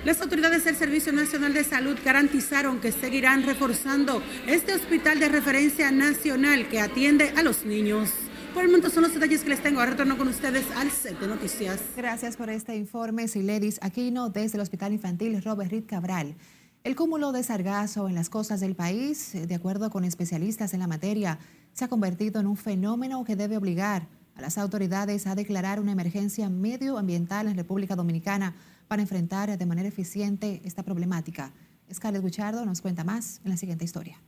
Las 0.04 0.20
autoridades 0.20 0.64
del 0.64 0.76
Servicio 0.76 1.12
Nacional 1.12 1.52
de 1.52 1.64
Salud 1.64 1.96
garantizaron 2.04 2.80
que 2.80 2.92
seguirán 2.92 3.42
reforzando 3.44 4.22
este 4.46 4.74
hospital 4.74 5.18
de 5.18 5.28
referencia 5.28 5.90
nacional 5.90 6.68
que 6.68 6.80
atiende 6.80 7.32
a 7.36 7.42
los 7.42 7.64
niños. 7.64 8.10
Por 8.56 8.64
el 8.64 8.70
momento 8.70 8.88
son 8.88 9.02
los 9.02 9.12
detalles 9.12 9.42
que 9.42 9.50
les 9.50 9.62
tengo. 9.62 9.80
Ahora 9.80 9.90
retorno 9.90 10.16
con 10.16 10.28
ustedes 10.28 10.64
al 10.76 10.90
set 10.90 11.20
de 11.20 11.26
noticias. 11.26 11.78
Gracias 11.94 12.38
por 12.38 12.48
este 12.48 12.74
informe, 12.74 13.28
Siledis 13.28 13.78
Aquino, 13.82 14.30
desde 14.30 14.56
el 14.56 14.62
Hospital 14.62 14.94
Infantil 14.94 15.42
Robert 15.42 15.70
Reed 15.70 15.84
Cabral. 15.84 16.36
El 16.82 16.96
cúmulo 16.96 17.32
de 17.32 17.42
sargazo 17.42 18.08
en 18.08 18.14
las 18.14 18.30
costas 18.30 18.60
del 18.60 18.74
país, 18.74 19.32
de 19.34 19.54
acuerdo 19.54 19.90
con 19.90 20.04
especialistas 20.04 20.72
en 20.72 20.80
la 20.80 20.86
materia, 20.86 21.38
se 21.74 21.84
ha 21.84 21.88
convertido 21.88 22.40
en 22.40 22.46
un 22.46 22.56
fenómeno 22.56 23.24
que 23.24 23.36
debe 23.36 23.58
obligar 23.58 24.08
a 24.36 24.40
las 24.40 24.56
autoridades 24.56 25.26
a 25.26 25.34
declarar 25.34 25.78
una 25.78 25.92
emergencia 25.92 26.48
medioambiental 26.48 27.48
en 27.48 27.56
República 27.56 27.94
Dominicana 27.94 28.56
para 28.88 29.02
enfrentar 29.02 29.58
de 29.58 29.66
manera 29.66 29.88
eficiente 29.88 30.62
esta 30.64 30.82
problemática. 30.82 31.52
Scarlett 31.92 32.24
Guichardo 32.24 32.64
nos 32.64 32.80
cuenta 32.80 33.04
más 33.04 33.42
en 33.44 33.50
la 33.50 33.58
siguiente 33.58 33.84
historia. 33.84 34.18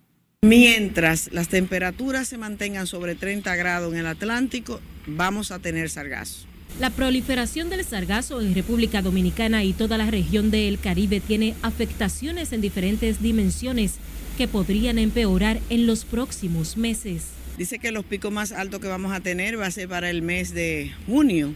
Mientras 0.47 1.33
las 1.33 1.49
temperaturas 1.49 2.29
se 2.29 2.39
mantengan 2.39 2.87
sobre 2.87 3.17
30 3.17 3.57
grados 3.57 3.93
en 3.93 3.99
el 3.99 4.07
Atlántico, 4.07 4.81
vamos 5.05 5.51
a 5.51 5.59
tener 5.59 5.91
sargazo. 5.91 6.47
La 6.79 6.91
proliferación 6.91 7.71
del 7.71 7.85
sargazo 7.85 8.41
en 8.41 8.55
República 8.55 9.03
Dominicana 9.03 9.65
y 9.65 9.73
toda 9.73 9.99
la 9.99 10.09
región 10.09 10.53
del 10.53 10.79
Caribe 10.79 11.19
tiene 11.19 11.57
afectaciones 11.63 12.53
en 12.53 12.61
diferentes 12.61 13.21
dimensiones 13.21 13.97
que 14.37 14.47
podrían 14.47 15.01
empeorar 15.01 15.59
en 15.71 15.89
los 15.89 16.05
próximos 16.05 16.77
meses. 16.77 17.25
Dice 17.57 17.81
que 17.81 17.91
los 17.91 18.05
picos 18.05 18.31
más 18.31 18.53
altos 18.53 18.79
que 18.79 18.87
vamos 18.87 19.13
a 19.13 19.19
tener 19.19 19.59
va 19.59 19.67
a 19.67 19.73
ser 19.73 19.89
para 19.89 20.09
el 20.09 20.23
mes 20.23 20.55
de 20.55 20.93
junio 21.09 21.53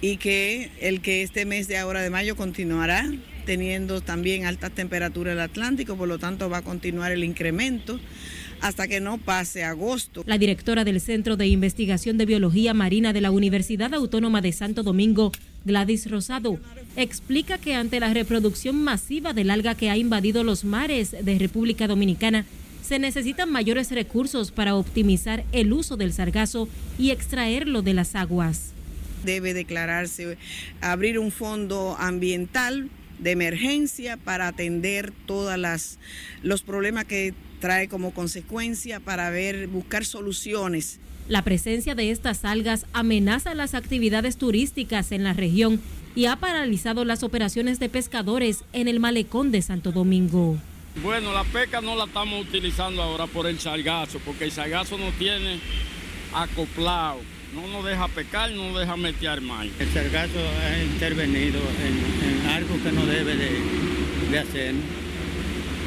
y 0.00 0.16
que 0.16 0.72
el 0.80 1.00
que 1.00 1.22
este 1.22 1.44
mes 1.44 1.68
de 1.68 1.78
ahora 1.78 2.02
de 2.02 2.10
mayo 2.10 2.34
continuará 2.34 3.08
teniendo 3.46 4.02
también 4.02 4.44
altas 4.44 4.72
temperaturas 4.72 5.32
en 5.32 5.38
el 5.38 5.44
Atlántico, 5.44 5.96
por 5.96 6.08
lo 6.08 6.18
tanto 6.18 6.50
va 6.50 6.58
a 6.58 6.62
continuar 6.62 7.12
el 7.12 7.24
incremento 7.24 7.98
hasta 8.60 8.88
que 8.88 9.00
no 9.00 9.18
pase 9.18 9.64
agosto. 9.64 10.22
La 10.26 10.38
directora 10.38 10.84
del 10.84 11.00
Centro 11.00 11.36
de 11.36 11.46
Investigación 11.46 12.18
de 12.18 12.26
Biología 12.26 12.74
Marina 12.74 13.12
de 13.12 13.20
la 13.20 13.30
Universidad 13.30 13.94
Autónoma 13.94 14.40
de 14.40 14.52
Santo 14.52 14.82
Domingo, 14.82 15.32
Gladys 15.64 16.10
Rosado, 16.10 16.58
explica 16.96 17.58
que 17.58 17.74
ante 17.74 18.00
la 18.00 18.12
reproducción 18.12 18.82
masiva 18.82 19.32
del 19.32 19.50
alga 19.50 19.74
que 19.74 19.90
ha 19.90 19.96
invadido 19.96 20.44
los 20.44 20.64
mares 20.64 21.12
de 21.22 21.38
República 21.38 21.86
Dominicana, 21.86 22.44
se 22.82 22.98
necesitan 22.98 23.50
mayores 23.50 23.90
recursos 23.90 24.52
para 24.52 24.76
optimizar 24.76 25.44
el 25.52 25.72
uso 25.72 25.96
del 25.96 26.12
sargazo 26.12 26.68
y 26.98 27.10
extraerlo 27.10 27.82
de 27.82 27.94
las 27.94 28.14
aguas. 28.14 28.72
Debe 29.24 29.54
declararse 29.54 30.38
abrir 30.80 31.18
un 31.18 31.32
fondo 31.32 31.96
ambiental 31.98 32.88
de 33.18 33.30
emergencia 33.30 34.16
para 34.16 34.48
atender 34.48 35.12
todos 35.26 35.58
los 36.42 36.62
problemas 36.62 37.04
que 37.04 37.34
trae 37.60 37.88
como 37.88 38.12
consecuencia 38.12 39.00
para 39.00 39.30
ver, 39.30 39.68
buscar 39.68 40.04
soluciones. 40.04 41.00
La 41.28 41.42
presencia 41.42 41.94
de 41.94 42.10
estas 42.10 42.44
algas 42.44 42.86
amenaza 42.92 43.54
las 43.54 43.74
actividades 43.74 44.36
turísticas 44.36 45.10
en 45.12 45.24
la 45.24 45.32
región 45.32 45.80
y 46.14 46.26
ha 46.26 46.36
paralizado 46.36 47.04
las 47.04 47.22
operaciones 47.22 47.80
de 47.80 47.88
pescadores 47.88 48.64
en 48.72 48.88
el 48.88 49.00
malecón 49.00 49.50
de 49.50 49.62
Santo 49.62 49.92
Domingo. 49.92 50.56
Bueno, 51.02 51.32
la 51.32 51.44
pesca 51.44 51.80
no 51.80 51.94
la 51.96 52.04
estamos 52.04 52.46
utilizando 52.46 53.02
ahora 53.02 53.26
por 53.26 53.46
el 53.46 53.58
sargazo, 53.58 54.18
porque 54.24 54.44
el 54.44 54.52
sargazo 54.52 54.96
no 54.96 55.10
tiene 55.18 55.58
acoplado 56.32 57.20
no 57.54 57.66
nos 57.68 57.84
deja 57.84 58.08
pecar, 58.08 58.50
no 58.50 58.70
nos 58.70 58.80
deja 58.80 58.96
meter 58.96 59.40
mal. 59.40 59.70
El 59.78 59.88
sargazo 59.92 60.38
ha 60.38 60.82
intervenido 60.82 61.60
en, 61.84 62.50
algo 62.50 62.82
que 62.82 62.92
no 62.92 63.06
debe 63.06 63.34
de, 63.36 64.38
hacer, 64.38 64.74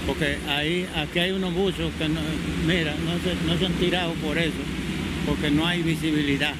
porque 0.07 0.37
ahí, 0.47 0.87
aquí 0.95 1.19
hay 1.19 1.31
unos 1.31 1.53
buzos 1.53 1.91
que, 1.97 2.09
no, 2.09 2.19
mira, 2.65 2.95
no 3.05 3.19
se, 3.23 3.35
no 3.45 3.57
se 3.57 3.65
han 3.65 3.73
tirado 3.73 4.13
por 4.13 4.37
eso, 4.37 4.57
porque 5.25 5.51
no 5.51 5.67
hay 5.67 5.81
visibilidad 5.81 6.53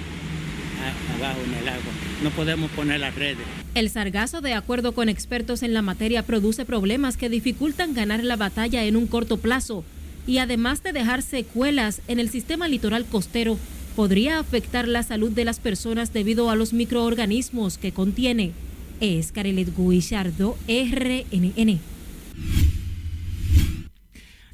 abajo 1.18 1.40
en 1.46 1.54
el 1.54 1.68
agua. 1.68 1.92
No 2.24 2.30
podemos 2.32 2.72
poner 2.72 3.00
las 3.00 3.16
redes. 3.16 3.46
El 3.76 3.90
sargazo, 3.90 4.42
de 4.42 4.54
acuerdo 4.54 4.94
con 4.94 5.10
expertos 5.10 5.64
en 5.64 5.74
la 5.74 5.82
materia, 5.82 6.24
produce 6.24 6.66
problemas 6.66 7.18
que 7.18 7.30
dificultan 7.30 7.94
ganar 7.94 8.24
la 8.24 8.36
batalla 8.36 8.84
en 8.84 8.96
un 8.96 9.08
corto 9.08 9.38
plazo 9.38 9.84
y 10.28 10.40
además 10.40 10.84
de 10.84 10.94
dejar 10.94 11.22
secuelas 11.22 12.02
en 12.08 12.20
el 12.20 12.30
sistema 12.30 12.68
litoral 12.68 13.06
costero, 13.06 13.58
podría 14.00 14.40
afectar 14.40 14.88
la 14.88 15.04
salud 15.04 15.30
de 15.30 15.44
las 15.44 15.60
personas 15.60 16.14
debido 16.14 16.50
a 16.50 16.56
los 16.56 16.72
microorganismos 16.72 17.78
que 17.78 17.92
contiene. 17.92 18.54
Es 19.02 19.34
Carelet 19.34 19.76
Guillardo, 19.76 20.58
RNN. 20.70 21.82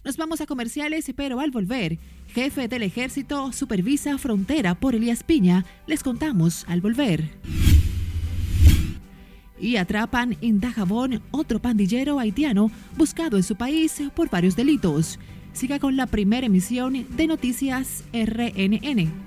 Nos 0.04 0.18
vamos 0.18 0.42
a 0.42 0.48
comerciales, 0.48 1.06
pero 1.16 1.40
al 1.42 1.52
volver, 1.52 2.00
jefe 2.34 2.68
del 2.68 2.82
ejército 2.82 3.52
supervisa 3.52 4.18
frontera 4.18 4.74
por 4.74 4.96
Elías 4.96 5.22
Piña. 5.22 5.64
Les 5.86 6.02
contamos 6.02 6.66
al 6.68 6.82
volver. 6.82 7.30
Y 9.62 9.76
atrapan 9.76 10.38
en 10.42 10.60
Dajabón 10.60 11.22
otro 11.30 11.62
pandillero 11.62 12.18
haitiano 12.18 12.72
buscado 12.98 13.38
en 13.38 13.44
su 13.44 13.56
país 13.56 14.02
por 14.16 14.28
varios 14.32 14.56
delitos. 14.56 15.20
Siga 15.54 15.78
con 15.78 15.98
la 15.98 16.08
primera 16.08 16.48
emisión 16.48 17.06
de 17.16 17.28
Noticias 17.28 18.06
RNN. 18.12 19.25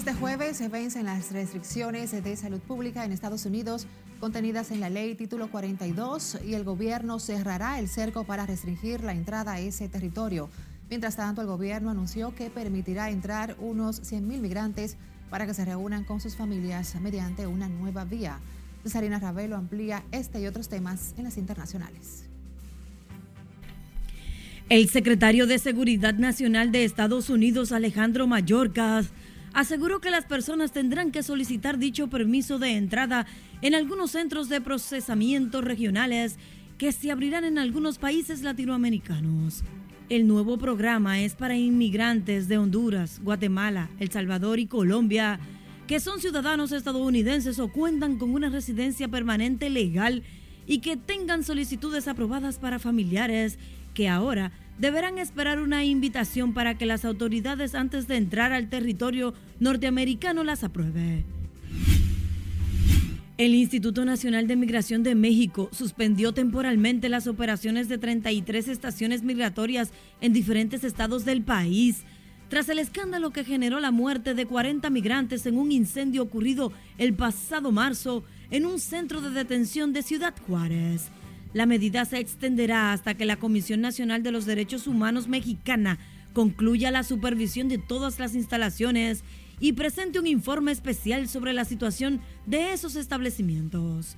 Este 0.00 0.14
jueves 0.14 0.56
se 0.56 0.68
vencen 0.68 1.04
las 1.04 1.30
restricciones 1.30 2.10
de 2.10 2.34
salud 2.34 2.60
pública 2.60 3.04
en 3.04 3.12
Estados 3.12 3.44
Unidos 3.44 3.86
contenidas 4.18 4.70
en 4.70 4.80
la 4.80 4.88
ley 4.88 5.14
título 5.14 5.50
42 5.50 6.38
y 6.42 6.54
el 6.54 6.64
gobierno 6.64 7.18
cerrará 7.18 7.78
el 7.78 7.86
cerco 7.86 8.24
para 8.24 8.46
restringir 8.46 9.04
la 9.04 9.12
entrada 9.12 9.52
a 9.52 9.60
ese 9.60 9.90
territorio. 9.90 10.48
Mientras 10.88 11.16
tanto, 11.16 11.42
el 11.42 11.48
gobierno 11.48 11.90
anunció 11.90 12.34
que 12.34 12.48
permitirá 12.48 13.10
entrar 13.10 13.56
unos 13.58 14.00
100.000 14.00 14.40
migrantes 14.40 14.96
para 15.28 15.44
que 15.44 15.52
se 15.52 15.66
reúnan 15.66 16.04
con 16.04 16.18
sus 16.18 16.34
familias 16.34 16.98
mediante 16.98 17.46
una 17.46 17.68
nueva 17.68 18.06
vía. 18.06 18.38
Cesarina 18.82 19.18
Ravelo 19.18 19.54
amplía 19.54 20.02
este 20.12 20.40
y 20.40 20.46
otros 20.46 20.70
temas 20.70 21.12
en 21.18 21.24
las 21.24 21.36
internacionales. 21.36 22.24
El 24.70 24.88
secretario 24.88 25.46
de 25.46 25.58
Seguridad 25.58 26.14
Nacional 26.14 26.72
de 26.72 26.84
Estados 26.84 27.28
Unidos, 27.28 27.70
Alejandro 27.70 28.26
Mayorkas, 28.26 29.10
aseguró 29.52 30.00
que 30.00 30.10
las 30.10 30.24
personas 30.24 30.72
tendrán 30.72 31.12
que 31.12 31.22
solicitar 31.22 31.78
dicho 31.78 32.08
permiso 32.08 32.58
de 32.58 32.76
entrada 32.76 33.26
en 33.62 33.74
algunos 33.74 34.12
centros 34.12 34.48
de 34.48 34.60
procesamiento 34.60 35.60
regionales 35.60 36.38
que 36.78 36.92
se 36.92 37.10
abrirán 37.10 37.44
en 37.44 37.58
algunos 37.58 37.98
países 37.98 38.42
latinoamericanos. 38.42 39.64
El 40.08 40.26
nuevo 40.26 40.58
programa 40.58 41.20
es 41.20 41.34
para 41.34 41.56
inmigrantes 41.56 42.48
de 42.48 42.58
Honduras, 42.58 43.20
Guatemala, 43.22 43.90
El 44.00 44.10
Salvador 44.10 44.58
y 44.58 44.66
Colombia, 44.66 45.38
que 45.86 46.00
son 46.00 46.20
ciudadanos 46.20 46.72
estadounidenses 46.72 47.58
o 47.58 47.68
cuentan 47.68 48.16
con 48.16 48.30
una 48.30 48.48
residencia 48.48 49.08
permanente 49.08 49.70
legal 49.70 50.22
y 50.66 50.78
que 50.78 50.96
tengan 50.96 51.44
solicitudes 51.44 52.08
aprobadas 52.08 52.58
para 52.58 52.78
familiares 52.78 53.58
que 53.94 54.08
ahora 54.08 54.52
deberán 54.80 55.18
esperar 55.18 55.60
una 55.60 55.84
invitación 55.84 56.54
para 56.54 56.76
que 56.78 56.86
las 56.86 57.04
autoridades 57.04 57.74
antes 57.74 58.08
de 58.08 58.16
entrar 58.16 58.52
al 58.52 58.70
territorio 58.70 59.34
norteamericano 59.58 60.42
las 60.42 60.64
apruebe. 60.64 61.24
El 63.36 63.54
Instituto 63.54 64.04
Nacional 64.04 64.46
de 64.46 64.56
Migración 64.56 65.02
de 65.02 65.14
México 65.14 65.68
suspendió 65.72 66.32
temporalmente 66.32 67.08
las 67.08 67.26
operaciones 67.26 67.88
de 67.88 67.98
33 67.98 68.68
estaciones 68.68 69.22
migratorias 69.22 69.92
en 70.20 70.32
diferentes 70.32 70.82
estados 70.82 71.24
del 71.24 71.42
país 71.42 72.04
tras 72.48 72.68
el 72.68 72.78
escándalo 72.78 73.30
que 73.30 73.44
generó 73.44 73.80
la 73.80 73.92
muerte 73.92 74.34
de 74.34 74.44
40 74.44 74.90
migrantes 74.90 75.46
en 75.46 75.56
un 75.56 75.72
incendio 75.72 76.22
ocurrido 76.22 76.72
el 76.98 77.14
pasado 77.14 77.70
marzo 77.70 78.24
en 78.50 78.66
un 78.66 78.80
centro 78.80 79.20
de 79.20 79.30
detención 79.30 79.92
de 79.92 80.02
Ciudad 80.02 80.34
Juárez. 80.46 81.10
La 81.52 81.66
medida 81.66 82.04
se 82.04 82.18
extenderá 82.18 82.92
hasta 82.92 83.14
que 83.14 83.24
la 83.24 83.36
Comisión 83.36 83.80
Nacional 83.80 84.22
de 84.22 84.30
los 84.30 84.46
Derechos 84.46 84.86
Humanos 84.86 85.26
mexicana 85.26 85.98
concluya 86.32 86.92
la 86.92 87.02
supervisión 87.02 87.68
de 87.68 87.78
todas 87.78 88.20
las 88.20 88.36
instalaciones 88.36 89.24
y 89.58 89.72
presente 89.72 90.20
un 90.20 90.28
informe 90.28 90.70
especial 90.70 91.28
sobre 91.28 91.52
la 91.52 91.64
situación 91.64 92.20
de 92.46 92.72
esos 92.72 92.94
establecimientos. 92.94 94.16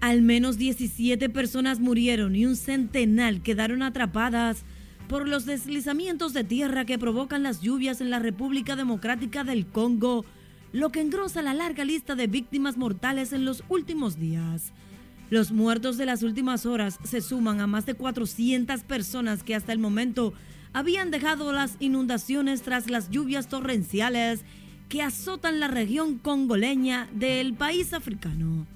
Al 0.00 0.22
menos 0.22 0.56
17 0.56 1.28
personas 1.28 1.78
murieron 1.78 2.34
y 2.34 2.46
un 2.46 2.56
centenar 2.56 3.42
quedaron 3.42 3.82
atrapadas 3.82 4.64
por 5.06 5.28
los 5.28 5.44
deslizamientos 5.44 6.32
de 6.32 6.44
tierra 6.44 6.86
que 6.86 6.98
provocan 6.98 7.42
las 7.42 7.60
lluvias 7.60 8.00
en 8.00 8.08
la 8.08 8.18
República 8.18 8.76
Democrática 8.76 9.44
del 9.44 9.66
Congo 9.66 10.24
lo 10.72 10.90
que 10.90 11.00
engrosa 11.00 11.42
la 11.42 11.54
larga 11.54 11.84
lista 11.84 12.14
de 12.14 12.26
víctimas 12.26 12.76
mortales 12.76 13.32
en 13.32 13.44
los 13.44 13.64
últimos 13.68 14.18
días. 14.18 14.72
Los 15.30 15.52
muertos 15.52 15.96
de 15.96 16.06
las 16.06 16.22
últimas 16.22 16.66
horas 16.66 16.98
se 17.04 17.20
suman 17.20 17.60
a 17.60 17.66
más 17.66 17.86
de 17.86 17.94
400 17.94 18.82
personas 18.82 19.42
que 19.42 19.54
hasta 19.54 19.72
el 19.72 19.78
momento 19.78 20.32
habían 20.72 21.10
dejado 21.10 21.52
las 21.52 21.76
inundaciones 21.80 22.62
tras 22.62 22.90
las 22.90 23.10
lluvias 23.10 23.48
torrenciales 23.48 24.40
que 24.88 25.02
azotan 25.02 25.60
la 25.60 25.68
región 25.68 26.18
congoleña 26.18 27.08
del 27.12 27.54
país 27.54 27.92
africano. 27.92 28.66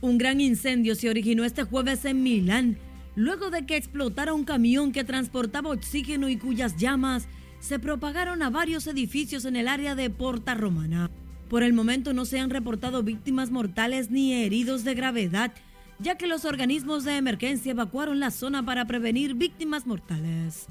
Un 0.00 0.18
gran 0.18 0.40
incendio 0.40 0.94
se 0.94 1.10
originó 1.10 1.44
este 1.44 1.64
jueves 1.64 2.04
en 2.04 2.22
Milán, 2.22 2.78
luego 3.16 3.50
de 3.50 3.66
que 3.66 3.76
explotara 3.76 4.34
un 4.34 4.44
camión 4.44 4.92
que 4.92 5.02
transportaba 5.02 5.70
oxígeno 5.70 6.28
y 6.28 6.36
cuyas 6.36 6.76
llamas 6.76 7.26
se 7.60 7.78
propagaron 7.78 8.42
a 8.42 8.50
varios 8.50 8.86
edificios 8.86 9.44
en 9.44 9.56
el 9.56 9.68
área 9.68 9.94
de 9.94 10.10
Porta 10.10 10.54
Romana. 10.54 11.10
Por 11.48 11.62
el 11.62 11.72
momento 11.72 12.12
no 12.12 12.24
se 12.24 12.40
han 12.40 12.50
reportado 12.50 13.02
víctimas 13.02 13.50
mortales 13.50 14.10
ni 14.10 14.32
heridos 14.32 14.84
de 14.84 14.94
gravedad, 14.94 15.52
ya 15.98 16.16
que 16.16 16.26
los 16.26 16.44
organismos 16.44 17.04
de 17.04 17.16
emergencia 17.16 17.70
evacuaron 17.70 18.20
la 18.20 18.30
zona 18.30 18.64
para 18.64 18.86
prevenir 18.86 19.34
víctimas 19.34 19.86
mortales. 19.86 20.66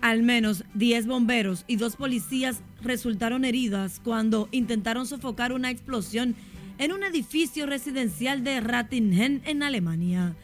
Al 0.00 0.22
menos 0.22 0.64
10 0.74 1.06
bomberos 1.06 1.64
y 1.66 1.76
dos 1.76 1.96
policías 1.96 2.60
resultaron 2.82 3.44
heridas 3.44 4.00
cuando 4.02 4.48
intentaron 4.50 5.06
sofocar 5.06 5.52
una 5.52 5.70
explosión 5.70 6.34
en 6.78 6.92
un 6.92 7.02
edificio 7.02 7.66
residencial 7.66 8.42
de 8.42 8.60
Rattingen 8.60 9.42
en 9.44 9.62
Alemania. 9.62 10.34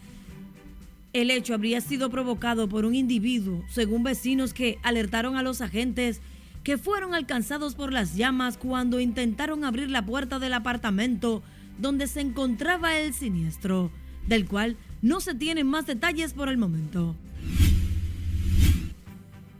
El 1.17 1.31
hecho 1.31 1.55
habría 1.55 1.81
sido 1.81 2.11
provocado 2.11 2.69
por 2.69 2.85
un 2.85 2.93
individuo, 2.93 3.65
según 3.69 4.03
vecinos 4.03 4.53
que 4.53 4.77
alertaron 4.83 5.35
a 5.35 5.41
los 5.41 5.61
agentes 5.61 6.21
que 6.63 6.77
fueron 6.77 7.15
alcanzados 7.15 7.73
por 7.73 7.91
las 7.91 8.15
llamas 8.15 8.55
cuando 8.55 8.99
intentaron 8.99 9.65
abrir 9.65 9.89
la 9.89 10.05
puerta 10.05 10.37
del 10.37 10.53
apartamento 10.53 11.41
donde 11.79 12.05
se 12.05 12.21
encontraba 12.21 12.99
el 12.99 13.15
siniestro, 13.15 13.89
del 14.27 14.45
cual 14.45 14.77
no 15.01 15.19
se 15.19 15.33
tienen 15.33 15.65
más 15.65 15.87
detalles 15.87 16.33
por 16.33 16.49
el 16.49 16.59
momento. 16.59 17.15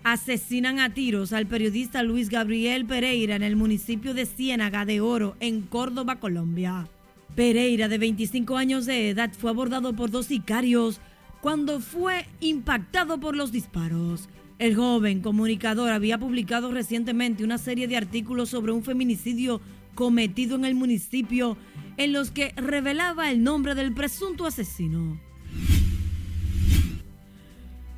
Asesinan 0.03 0.79
a 0.79 0.93
tiros 0.93 1.33
al 1.33 1.47
periodista 1.47 2.03
Luis 2.03 2.29
Gabriel 2.29 2.85
Pereira 2.85 3.35
en 3.35 3.41
el 3.41 3.55
municipio 3.55 4.13
de 4.13 4.27
Ciénaga 4.27 4.85
de 4.85 5.01
Oro, 5.01 5.35
en 5.39 5.63
Córdoba, 5.63 6.19
Colombia. 6.19 6.87
Pereira, 7.35 7.87
de 7.87 7.97
25 7.97 8.57
años 8.57 8.85
de 8.85 9.09
edad, 9.09 9.31
fue 9.35 9.49
abordado 9.49 9.93
por 9.93 10.11
dos 10.11 10.27
sicarios 10.27 11.01
cuando 11.41 11.79
fue 11.79 12.25
impactado 12.39 13.19
por 13.19 13.35
los 13.35 13.51
disparos. 13.51 14.29
El 14.59 14.75
joven 14.75 15.21
comunicador 15.21 15.91
había 15.91 16.17
publicado 16.17 16.71
recientemente 16.71 17.43
una 17.43 17.57
serie 17.57 17.87
de 17.87 17.97
artículos 17.97 18.49
sobre 18.49 18.71
un 18.71 18.83
feminicidio 18.83 19.61
cometido 19.93 20.55
en 20.55 20.65
el 20.65 20.75
municipio 20.75 21.57
en 21.97 22.13
los 22.13 22.31
que 22.31 22.53
revelaba 22.55 23.31
el 23.31 23.43
nombre 23.43 23.75
del 23.75 23.93
presunto 23.93 24.45
asesino. 24.45 25.19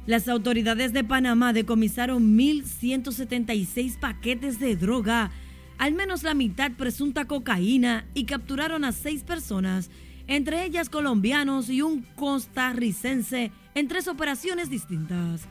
Las 0.06 0.28
autoridades 0.28 0.92
de 0.92 1.04
Panamá 1.04 1.54
decomisaron 1.54 2.36
1.176 2.36 4.00
paquetes 4.00 4.60
de 4.60 4.76
droga, 4.76 5.32
al 5.78 5.94
menos 5.94 6.24
la 6.24 6.34
mitad 6.34 6.72
presunta 6.72 7.26
cocaína, 7.26 8.06
y 8.16 8.24
capturaron 8.24 8.86
a 8.86 8.92
seis 8.92 9.24
personas 9.24 9.92
entre 10.30 10.64
ellas 10.64 10.90
colombianos 10.90 11.70
y 11.70 11.82
un 11.82 12.04
costarricense, 12.16 13.52
en 13.74 13.88
tres 13.88 14.08
operaciones 14.08 14.70
distintas. 14.70 15.48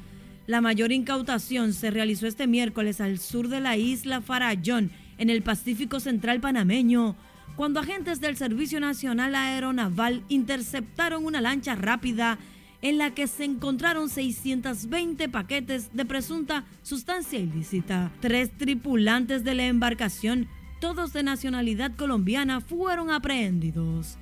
La 0.46 0.60
mayor 0.60 0.92
incautación 0.92 1.72
se 1.72 1.90
realizó 1.90 2.28
este 2.28 2.46
miércoles 2.46 3.00
al 3.00 3.18
sur 3.18 3.48
de 3.48 3.58
la 3.58 3.76
isla 3.76 4.20
Farallón, 4.20 4.92
en 5.18 5.30
el 5.30 5.42
Pacífico 5.42 5.98
Central 5.98 6.40
panameño, 6.40 7.16
cuando 7.56 7.80
agentes 7.80 8.20
del 8.20 8.36
Servicio 8.36 8.78
Nacional 8.78 9.34
Aeronaval 9.34 10.22
interceptaron 10.28 11.24
una 11.26 11.40
lancha 11.40 11.74
rápida 11.74 12.38
en 12.80 12.98
la 12.98 13.12
que 13.12 13.26
se 13.26 13.42
encontraron 13.42 14.08
620 14.08 15.28
paquetes 15.28 15.92
de 15.92 16.04
presunta 16.04 16.64
sustancia 16.84 17.40
ilícita. 17.40 18.12
Tres 18.20 18.56
tripulantes 18.56 19.42
de 19.42 19.56
la 19.56 19.66
embarcación, 19.66 20.46
todos 20.80 21.12
de 21.12 21.24
nacionalidad 21.24 21.96
colombiana, 21.96 22.60
fueron 22.60 23.10
aprehendidos 23.10 24.18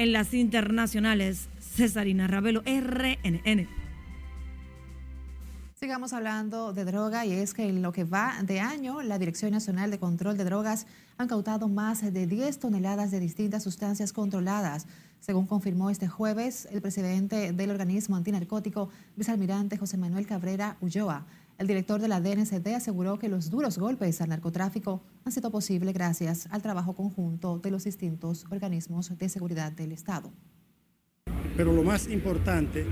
en 0.00 0.14
las 0.14 0.32
internacionales. 0.32 1.50
Cesarina 1.60 2.26
Ravelo, 2.26 2.62
RNN. 2.62 3.68
Sigamos 5.78 6.14
hablando 6.14 6.72
de 6.72 6.86
droga 6.86 7.26
y 7.26 7.32
es 7.32 7.52
que 7.52 7.68
en 7.68 7.82
lo 7.82 7.92
que 7.92 8.04
va 8.04 8.34
de 8.42 8.60
año, 8.60 9.02
la 9.02 9.18
Dirección 9.18 9.50
Nacional 9.50 9.90
de 9.90 9.98
Control 9.98 10.38
de 10.38 10.44
Drogas 10.44 10.86
han 11.18 11.28
cautado 11.28 11.68
más 11.68 12.00
de 12.00 12.26
10 12.26 12.60
toneladas 12.60 13.10
de 13.10 13.20
distintas 13.20 13.62
sustancias 13.62 14.14
controladas, 14.14 14.86
según 15.20 15.46
confirmó 15.46 15.90
este 15.90 16.08
jueves 16.08 16.66
el 16.70 16.80
presidente 16.80 17.52
del 17.52 17.70
organismo 17.70 18.16
antinarcótico, 18.16 18.88
vicealmirante 19.16 19.76
José 19.76 19.98
Manuel 19.98 20.26
Cabrera 20.26 20.78
Ulloa. 20.80 21.26
El 21.60 21.66
director 21.66 22.00
de 22.00 22.08
la 22.08 22.22
DNCD 22.22 22.68
aseguró 22.74 23.18
que 23.18 23.28
los 23.28 23.50
duros 23.50 23.76
golpes 23.76 24.22
al 24.22 24.30
narcotráfico 24.30 25.02
han 25.26 25.32
sido 25.32 25.50
posibles 25.50 25.92
gracias 25.92 26.48
al 26.50 26.62
trabajo 26.62 26.94
conjunto 26.94 27.58
de 27.58 27.70
los 27.70 27.84
distintos 27.84 28.46
organismos 28.48 29.18
de 29.18 29.28
seguridad 29.28 29.70
del 29.70 29.92
Estado. 29.92 30.32
Pero 31.58 31.74
lo 31.74 31.82
más 31.82 32.08
importante 32.08 32.86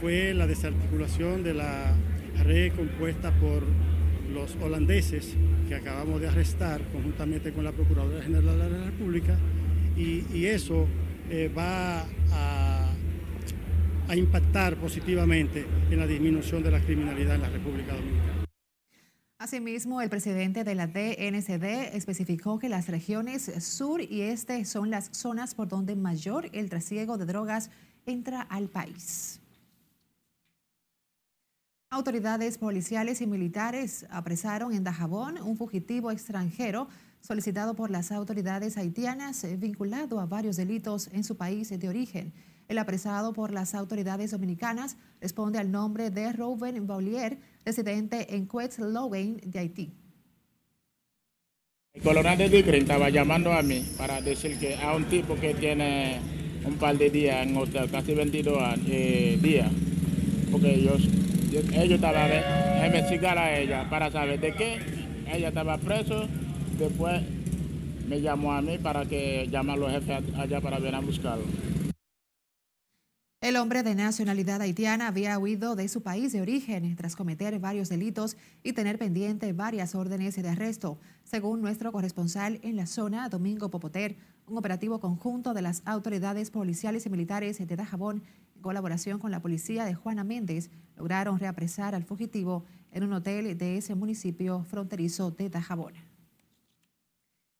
fue 0.00 0.32
la 0.32 0.46
desarticulación 0.46 1.42
de 1.42 1.52
la 1.52 1.94
red 2.44 2.72
compuesta 2.74 3.30
por 3.38 3.62
los 4.32 4.56
holandeses 4.56 5.36
que 5.68 5.74
acabamos 5.74 6.22
de 6.22 6.28
arrestar 6.28 6.80
conjuntamente 6.90 7.52
con 7.52 7.62
la 7.62 7.72
Procuradora 7.72 8.22
General 8.22 8.58
de 8.58 8.70
la 8.70 8.84
República 8.86 9.36
y, 9.98 10.46
eso 10.46 10.86
eh, 11.28 11.52
va 11.54 12.06
a 14.08 14.16
impactar 14.16 14.76
positivamente 14.76 15.66
en 15.90 15.98
la 15.98 16.06
disminución 16.06 16.62
de 16.62 16.70
la 16.70 16.80
criminalidad 16.80 17.34
en 17.34 17.42
la 17.42 17.50
República 17.50 17.94
Dominicana. 17.94 18.44
Asimismo, 19.38 20.00
el 20.02 20.10
presidente 20.10 20.64
de 20.64 20.74
la 20.74 20.88
DNCD 20.88 21.94
especificó 21.94 22.58
que 22.58 22.68
las 22.68 22.88
regiones 22.88 23.52
sur 23.62 24.00
y 24.00 24.22
este 24.22 24.64
son 24.64 24.90
las 24.90 25.10
zonas 25.12 25.54
por 25.54 25.68
donde 25.68 25.94
mayor 25.94 26.48
el 26.52 26.68
trasiego 26.68 27.18
de 27.18 27.26
drogas 27.26 27.70
entra 28.04 28.40
al 28.42 28.68
país. 28.68 29.40
Autoridades 31.90 32.58
policiales 32.58 33.20
y 33.20 33.26
militares 33.26 34.06
apresaron 34.10 34.74
en 34.74 34.84
Dajabón 34.84 35.40
un 35.40 35.56
fugitivo 35.56 36.10
extranjero 36.10 36.88
solicitado 37.20 37.74
por 37.74 37.90
las 37.90 38.10
autoridades 38.10 38.76
haitianas 38.76 39.46
vinculado 39.58 40.18
a 40.20 40.26
varios 40.26 40.56
delitos 40.56 41.08
en 41.12 41.24
su 41.24 41.36
país 41.36 41.70
de 41.70 41.88
origen. 41.88 42.32
El 42.68 42.76
apresado 42.76 43.32
por 43.32 43.50
las 43.50 43.74
autoridades 43.74 44.30
dominicanas 44.30 44.98
responde 45.22 45.58
al 45.58 45.72
nombre 45.72 46.10
de 46.10 46.30
Reuben 46.34 46.86
Baulier, 46.86 47.38
residente 47.64 48.36
en 48.36 48.46
Quetzalcoatl 48.46 49.40
de 49.42 49.58
Haití. 49.58 49.94
El 51.94 52.02
coronel 52.02 52.50
de 52.50 52.62
Green 52.62 52.82
estaba 52.82 53.08
llamando 53.08 53.54
a 53.54 53.62
mí 53.62 53.82
para 53.96 54.20
decir 54.20 54.58
que 54.58 54.76
a 54.76 54.94
un 54.94 55.04
tipo 55.06 55.34
que 55.36 55.54
tiene 55.54 56.20
un 56.66 56.74
par 56.74 56.98
de 56.98 57.08
días 57.08 57.46
en 57.46 57.56
hotel, 57.56 57.90
casi 57.90 58.12
22 58.12 58.62
eh, 58.86 59.38
días, 59.40 59.70
porque 60.52 60.74
ellos, 60.74 61.08
ellos 61.72 61.94
estaban 61.94 62.30
a 62.30 62.86
investigar 62.86 63.38
a 63.38 63.58
ella 63.58 63.88
para 63.88 64.10
saber 64.10 64.38
de 64.40 64.54
qué. 64.54 64.78
Ella 65.32 65.48
estaba 65.48 65.78
preso, 65.78 66.28
después 66.78 67.22
me 68.06 68.20
llamó 68.20 68.52
a 68.52 68.60
mí 68.60 68.76
para 68.76 69.06
que 69.06 69.48
llame 69.50 69.72
a 69.72 69.76
los 69.76 69.90
jefes 69.90 70.22
allá 70.36 70.60
para 70.60 70.78
venir 70.78 70.94
a 70.96 71.00
buscarlo. 71.00 71.44
El 73.48 73.56
hombre 73.56 73.82
de 73.82 73.94
nacionalidad 73.94 74.60
haitiana 74.60 75.06
había 75.06 75.38
huido 75.38 75.74
de 75.74 75.88
su 75.88 76.02
país 76.02 76.32
de 76.32 76.42
origen 76.42 76.94
tras 76.96 77.16
cometer 77.16 77.58
varios 77.58 77.88
delitos 77.88 78.36
y 78.62 78.74
tener 78.74 78.98
pendiente 78.98 79.54
varias 79.54 79.94
órdenes 79.94 80.36
de 80.36 80.46
arresto. 80.46 80.98
Según 81.24 81.62
nuestro 81.62 81.90
corresponsal 81.90 82.60
en 82.62 82.76
la 82.76 82.84
zona, 82.84 83.30
Domingo 83.30 83.70
Popoter, 83.70 84.18
un 84.46 84.58
operativo 84.58 85.00
conjunto 85.00 85.54
de 85.54 85.62
las 85.62 85.80
autoridades 85.86 86.50
policiales 86.50 87.06
y 87.06 87.08
militares 87.08 87.56
de 87.56 87.74
Dajabón, 87.74 88.22
en 88.54 88.60
colaboración 88.60 89.18
con 89.18 89.30
la 89.30 89.40
policía 89.40 89.86
de 89.86 89.94
Juana 89.94 90.24
Méndez, 90.24 90.68
lograron 90.98 91.38
reapresar 91.38 91.94
al 91.94 92.04
fugitivo 92.04 92.66
en 92.92 93.04
un 93.04 93.14
hotel 93.14 93.56
de 93.56 93.78
ese 93.78 93.94
municipio 93.94 94.62
fronterizo 94.64 95.30
de 95.30 95.48
Dajabón. 95.48 95.94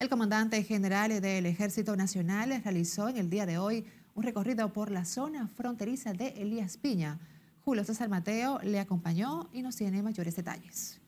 El 0.00 0.10
comandante 0.10 0.62
general 0.62 1.20
del 1.20 1.46
Ejército 1.46 1.96
Nacional 1.96 2.60
realizó 2.62 3.08
en 3.08 3.16
el 3.16 3.30
día 3.30 3.46
de 3.46 3.56
hoy 3.56 3.84
un 4.18 4.24
recorrido 4.24 4.72
por 4.72 4.90
la 4.90 5.04
zona 5.04 5.46
fronteriza 5.46 6.12
de 6.12 6.30
Elías 6.42 6.76
Piña. 6.76 7.20
Julio 7.64 7.84
César 7.84 8.08
Mateo 8.08 8.58
le 8.64 8.80
acompañó 8.80 9.48
y 9.52 9.62
nos 9.62 9.76
tiene 9.76 10.02
mayores 10.02 10.34
detalles. 10.34 11.00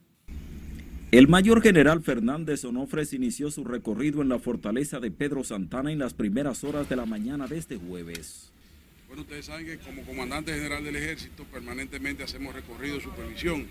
El 1.11 1.27
mayor 1.27 1.61
general 1.61 2.05
Fernández 2.05 2.65
Onofres 2.65 3.13
inició 3.13 3.51
su 3.51 3.65
recorrido 3.65 4.23
en 4.23 4.29
la 4.29 4.39
fortaleza 4.39 5.01
de 5.01 5.11
Pedro 5.11 5.43
Santana 5.43 5.91
en 5.91 5.99
las 5.99 6.15
primeras 6.15 6.63
horas 6.63 6.89
de 6.89 6.95
la 6.95 7.05
mañana 7.05 7.49
de 7.49 7.59
este 7.59 7.79
jueves. 7.79 8.53
Bueno, 9.09 9.23
ustedes 9.23 9.47
saben 9.47 9.67
que 9.67 9.79
como 9.79 10.05
comandante 10.05 10.55
general 10.55 10.85
del 10.85 10.95
ejército 10.95 11.43
permanentemente 11.47 12.23
hacemos 12.23 12.55
recorrido 12.55 12.95
de 12.95 13.01
supervisión. 13.01 13.67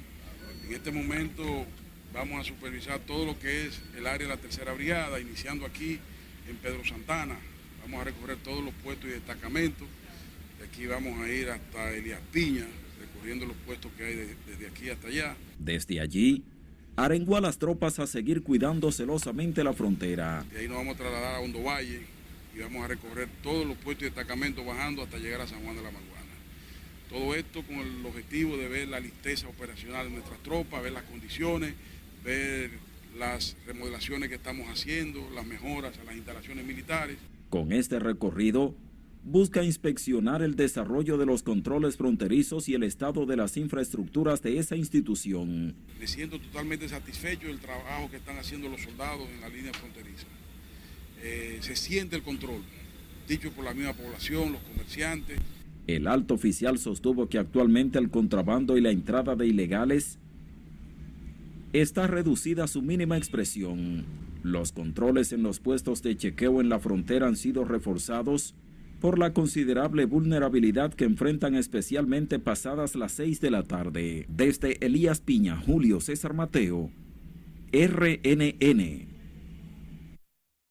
En 0.68 0.74
este 0.74 0.92
momento 0.92 1.66
vamos 2.14 2.42
a 2.42 2.44
supervisar 2.44 3.00
todo 3.08 3.26
lo 3.26 3.40
que 3.40 3.68
es 3.68 3.80
el 3.96 4.06
área 4.06 4.28
de 4.28 4.36
la 4.36 4.42
tercera 4.42 4.74
brigada, 4.74 5.18
iniciando 5.18 5.66
aquí 5.66 5.98
en 6.50 6.58
Pedro 6.58 6.84
Santana, 6.84 7.38
Vamos 7.90 8.02
a 8.06 8.12
recorrer 8.12 8.38
todos 8.44 8.64
los 8.64 8.74
puestos 8.84 9.10
y 9.10 9.14
destacamentos. 9.14 9.88
De 10.60 10.66
aquí 10.66 10.86
vamos 10.86 11.20
a 11.22 11.28
ir 11.28 11.50
hasta 11.50 11.92
Elías 11.92 12.20
Piña, 12.32 12.68
recorriendo 13.00 13.48
los 13.48 13.58
puestos 13.66 13.92
que 13.94 14.04
hay 14.04 14.16
desde 14.46 14.68
aquí 14.68 14.92
hasta 14.92 15.08
allá. 15.08 15.36
Desde 15.58 16.00
allí, 16.00 16.44
arengó 16.96 17.38
a 17.38 17.42
las 17.42 17.58
tropas 17.58 17.98
a 17.98 18.06
seguir 18.06 18.44
cuidando 18.44 18.92
celosamente 18.92 19.64
la 19.64 19.74
frontera. 19.74 20.46
De 20.54 20.60
ahí 20.60 20.68
nos 20.68 20.78
vamos 20.78 20.96
a 20.96 20.98
trasladar 21.00 21.36
a 21.38 21.40
Hondo 21.40 21.64
Valle 21.64 22.02
y 22.56 22.60
vamos 22.60 22.86
a 22.86 22.90
recorrer 22.90 23.28
todos 23.42 23.66
los 23.66 23.76
puestos 23.78 24.04
y 24.04 24.06
destacamentos 24.06 24.64
bajando 24.64 25.02
hasta 25.02 25.18
llegar 25.18 25.42
a 25.42 25.48
San 25.48 25.64
Juan 25.64 25.76
de 25.76 25.82
la 25.82 25.90
Maguana. 25.90 26.36
Todo 27.10 27.34
esto 27.34 27.64
con 27.64 27.78
el 27.78 28.06
objetivo 28.06 28.56
de 28.56 28.68
ver 28.68 28.88
la 28.90 29.00
listeza 29.00 29.48
operacional 29.48 30.10
de 30.10 30.14
nuestras 30.14 30.38
tropas, 30.44 30.84
ver 30.84 30.92
las 30.92 31.06
condiciones, 31.06 31.74
ver 32.24 32.70
las 33.18 33.56
remodelaciones 33.66 34.30
que 34.30 34.36
estamos 34.36 34.70
haciendo, 34.70 35.28
las 35.34 35.48
mejoras 35.48 35.98
a 35.98 36.04
las 36.04 36.16
instalaciones 36.16 36.64
militares. 36.64 37.18
Con 37.50 37.72
este 37.72 37.98
recorrido, 37.98 38.76
busca 39.24 39.64
inspeccionar 39.64 40.44
el 40.44 40.56
desarrollo 40.56 41.18
de 41.18 41.26
los 41.26 41.42
controles 41.42 41.98
fronterizos 41.98 42.70
y 42.70 42.76
el 42.76 42.84
estado 42.84 43.26
de 43.26 43.38
las 43.38 43.58
infraestructuras 43.58 44.44
de 44.44 44.60
esa 44.60 44.76
institución. 44.76 45.76
Me 46.00 46.06
siento 46.06 46.40
totalmente 46.40 46.88
satisfecho 46.88 47.48
del 47.48 47.60
trabajo 47.60 48.10
que 48.12 48.18
están 48.18 48.38
haciendo 48.38 48.70
los 48.70 48.82
soldados 48.82 49.28
en 49.34 49.42
la 49.42 49.50
línea 49.50 49.74
fronteriza. 49.74 50.28
Eh, 51.24 51.58
se 51.62 51.76
siente 51.76 52.16
el 52.16 52.22
control, 52.22 52.62
dicho 53.28 53.52
por 53.52 53.66
la 53.66 53.74
misma 53.74 53.94
población, 53.94 54.52
los 54.52 54.62
comerciantes. 54.62 55.40
El 55.88 56.08
alto 56.08 56.36
oficial 56.36 56.78
sostuvo 56.78 57.30
que 57.30 57.40
actualmente 57.40 57.98
el 57.98 58.12
contrabando 58.12 58.78
y 58.78 58.82
la 58.82 58.92
entrada 58.92 59.36
de 59.36 59.48
ilegales 59.48 60.20
está 61.74 62.06
reducida 62.06 62.66
a 62.66 62.68
su 62.68 62.84
mínima 62.84 63.18
expresión. 63.18 64.29
Los 64.44 64.72
controles 64.72 65.34
en 65.34 65.44
los 65.44 65.60
puestos 65.60 66.02
de 66.02 66.16
chequeo 66.16 66.62
en 66.62 66.70
la 66.70 66.80
frontera 66.80 67.28
han 67.28 67.36
sido 67.36 67.66
reforzados 67.66 68.56
por 69.00 69.18
la 69.18 69.34
considerable 69.34 70.06
vulnerabilidad 70.06 70.94
que 70.94 71.06
enfrentan 71.06 71.56
especialmente 71.56 72.40
pasadas 72.40 72.96
las 72.96 73.14
6 73.14 73.42
de 73.42 73.52
la 73.52 73.64
tarde. 73.64 74.26
Desde 74.30 74.86
Elías 74.86 75.22
Piña, 75.22 75.58
Julio 75.58 76.02
César 76.02 76.34
Mateo, 76.34 76.90
RNN. 77.72 79.08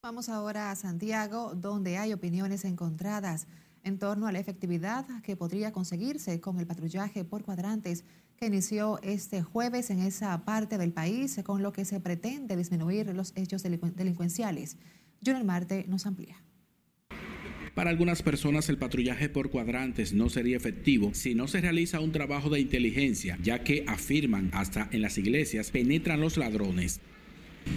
Vamos 0.02 0.28
ahora 0.28 0.70
a 0.70 0.76
Santiago, 0.76 1.54
donde 1.54 1.98
hay 1.98 2.12
opiniones 2.12 2.64
encontradas 2.64 3.46
en 3.82 3.98
torno 3.98 4.26
a 4.26 4.32
la 4.32 4.38
efectividad 4.38 5.06
que 5.22 5.36
podría 5.36 5.72
conseguirse 5.72 6.40
con 6.40 6.58
el 6.58 6.66
patrullaje 6.66 7.24
por 7.24 7.44
cuadrantes 7.44 8.04
que 8.38 8.46
inició 8.46 9.00
este 9.02 9.42
jueves 9.42 9.90
en 9.90 10.00
esa 10.00 10.44
parte 10.44 10.78
del 10.78 10.92
país, 10.92 11.40
con 11.44 11.62
lo 11.62 11.72
que 11.72 11.84
se 11.84 11.98
pretende 11.98 12.56
disminuir 12.56 13.06
los 13.14 13.32
hechos 13.34 13.62
delincuenciales. 13.62 14.76
Junior 15.24 15.44
Marte 15.44 15.84
nos 15.88 16.06
amplía. 16.06 16.36
Para 17.74 17.90
algunas 17.90 18.22
personas 18.22 18.68
el 18.68 18.78
patrullaje 18.78 19.28
por 19.28 19.50
cuadrantes 19.50 20.12
no 20.12 20.28
sería 20.28 20.56
efectivo 20.56 21.14
si 21.14 21.34
no 21.34 21.46
se 21.48 21.60
realiza 21.60 22.00
un 22.00 22.12
trabajo 22.12 22.50
de 22.50 22.60
inteligencia, 22.60 23.38
ya 23.42 23.62
que 23.62 23.84
afirman 23.86 24.50
hasta 24.52 24.88
en 24.92 25.02
las 25.02 25.18
iglesias 25.18 25.70
penetran 25.70 26.20
los 26.20 26.36
ladrones. 26.36 27.00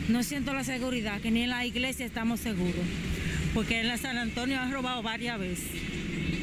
No 0.10 0.24
siento 0.24 0.54
la 0.54 0.64
seguridad, 0.64 1.22
que 1.22 1.32
ni 1.32 1.44
en 1.44 1.50
la 1.50 1.66
iglesia 1.66 2.06
estamos 2.06 2.40
seguros, 2.40 2.86
porque 3.54 3.80
en 3.80 3.88
la 3.88 3.98
San 3.98 4.18
Antonio 4.18 4.60
han 4.60 4.72
robado 4.72 5.04
varias 5.04 5.40
veces. 5.40 5.70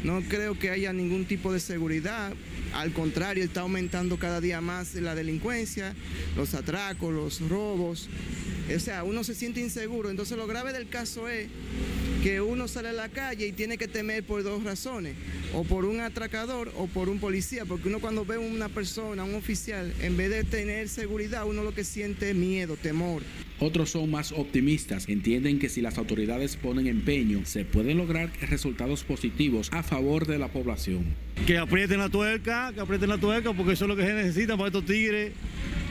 No 0.04 0.22
creo 0.22 0.59
que 0.59 0.70
haya 0.70 0.92
ningún 0.92 1.24
tipo 1.24 1.52
de 1.52 1.61
seguridad. 1.61 2.33
Al 2.74 2.92
contrario, 2.92 3.44
está 3.44 3.61
aumentando 3.62 4.18
cada 4.18 4.40
día 4.40 4.61
más 4.61 4.94
la 4.94 5.14
delincuencia, 5.14 5.94
los 6.37 6.54
atracos, 6.54 7.12
los 7.12 7.48
robos. 7.48 8.09
O 8.74 8.81
sea, 8.81 9.04
uno 9.04 9.24
se 9.24 9.35
siente 9.35 9.61
inseguro. 9.61 10.11
Entonces 10.11 10.37
lo 10.37 10.46
grave 10.46 10.72
del 10.72 10.88
caso 10.88 11.28
es 11.28 11.48
que 12.22 12.40
uno 12.40 12.66
sale 12.68 12.88
a 12.88 12.92
la 12.92 13.09
calle 13.09 13.46
y 13.46 13.52
tiene 13.52 13.78
que 13.78 13.88
temer 13.88 14.24
por 14.24 14.42
dos 14.42 14.64
razones, 14.64 15.14
o 15.54 15.64
por 15.64 15.85
un 15.85 16.00
atracador 16.00 16.72
o 16.76 16.87
por 16.87 17.09
un 17.09 17.18
policía, 17.18 17.64
porque 17.64 17.88
uno 17.88 18.00
cuando 18.00 18.24
ve 18.24 18.37
a 18.37 18.40
una 18.40 18.68
persona, 18.68 19.24
un 19.24 19.35
oficial, 19.35 19.92
en 20.00 20.16
vez 20.16 20.31
de 20.31 20.44
tener 20.44 20.88
seguridad, 20.88 21.46
uno 21.46 21.62
lo 21.62 21.74
que 21.74 21.85
siente 21.85 22.31
es 22.31 22.37
miedo, 22.37 22.76
temor. 22.76 23.22
Otros 23.61 23.90
son 23.90 24.11
más 24.11 24.33
optimistas, 24.33 25.09
entienden 25.09 25.59
que 25.59 25.68
si 25.68 25.81
las 25.81 25.98
autoridades 25.98 26.57
ponen 26.57 26.87
empeño, 26.87 27.44
se 27.44 27.64
pueden 27.64 27.98
lograr 27.98 28.31
resultados 28.42 29.04
positivos 29.04 29.68
a 29.72 29.83
favor 29.83 30.26
de 30.26 30.38
la 30.38 30.48
población. 30.48 31.04
Que 31.46 31.59
aprieten 31.59 31.98
la 31.98 32.09
tuerca, 32.09 32.72
que 32.72 32.81
aprieten 32.81 33.09
la 33.09 33.18
tuerca, 33.18 33.52
porque 33.52 33.72
eso 33.72 33.85
es 33.85 33.88
lo 33.88 33.96
que 33.96 34.04
se 34.04 34.14
necesita 34.14 34.57
para 34.57 34.68
estos 34.68 34.85
tigres. 34.85 35.33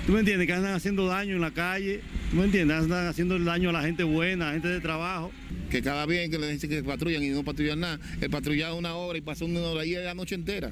¿Tú 0.08 0.14
me 0.14 0.20
entiendes? 0.20 0.48
Que 0.48 0.54
andan 0.54 0.74
haciendo 0.74 1.06
daño 1.06 1.36
en 1.36 1.42
la 1.42 1.52
calle. 1.52 2.00
¿Tú 2.32 2.38
me 2.38 2.46
entiendes? 2.46 2.78
Andan 2.78 3.08
haciendo 3.08 3.38
daño 3.40 3.72
a 3.72 3.74
la 3.74 3.82
gente 3.82 4.06
buena, 4.06 4.46
a 4.46 4.48
la 4.48 4.54
gente 4.54 4.70
de 4.70 4.80
trabajo. 4.80 5.34
Que 5.70 5.82
cada 5.82 6.06
vez 6.06 6.30
que 6.30 6.40
le 6.40 6.50
dicen 6.50 6.70
que 6.70 6.82
patrullan 6.82 7.22
y 7.24 7.28
no 7.28 7.44
patrullan 7.44 7.82
nada, 7.82 8.00
el 8.22 8.30
patrullado 8.30 8.78
una 8.78 8.96
hora 8.96 9.18
y 9.18 9.22
pasa 9.22 9.44
una 9.44 9.60
hora 9.60 9.82
ahí 9.82 9.92
la 9.92 10.14
noche 10.14 10.36
entera. 10.36 10.72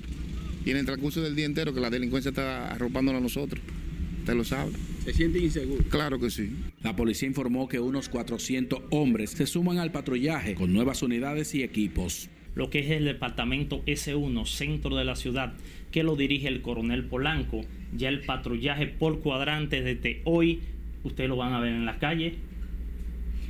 Y 0.63 0.71
en 0.71 0.77
el 0.77 0.85
transcurso 0.85 1.21
del 1.21 1.35
día 1.35 1.45
entero 1.45 1.73
que 1.73 1.81
la 1.81 1.89
delincuencia 1.89 2.29
está 2.29 2.71
arropándonos 2.71 3.19
a 3.19 3.23
nosotros. 3.23 3.61
Usted 4.19 4.35
lo 4.35 4.45
sabe. 4.45 4.71
¿Se 5.03 5.11
siente 5.11 5.39
inseguro? 5.39 5.83
Claro 5.89 6.17
que 6.17 6.29
sí. 6.29 6.51
La 6.81 6.95
policía 6.95 7.27
informó 7.27 7.67
que 7.67 7.81
unos 7.81 8.07
400 8.07 8.83
hombres 8.91 9.31
se 9.31 9.47
suman 9.47 9.79
al 9.79 9.91
patrullaje 9.91 10.55
con 10.55 10.71
nuevas 10.71 11.03
unidades 11.03 11.53
y 11.55 11.61
equipos. 11.61 12.29
Lo 12.55 12.69
que 12.69 12.79
es 12.79 12.89
el 12.89 13.05
departamento 13.05 13.83
S1, 13.85 14.45
centro 14.45 14.95
de 14.95 15.05
la 15.05 15.15
ciudad, 15.15 15.53
que 15.91 16.03
lo 16.03 16.15
dirige 16.15 16.47
el 16.47 16.61
coronel 16.61 17.05
Polanco. 17.05 17.61
Ya 17.95 18.09
el 18.09 18.21
patrullaje 18.21 18.87
por 18.87 19.19
cuadrante 19.19 19.81
desde 19.81 20.21
hoy, 20.23 20.61
ustedes 21.03 21.29
lo 21.29 21.35
van 21.35 21.53
a 21.53 21.59
ver 21.59 21.73
en 21.73 21.85
la 21.85 21.99
calle. 21.99 22.35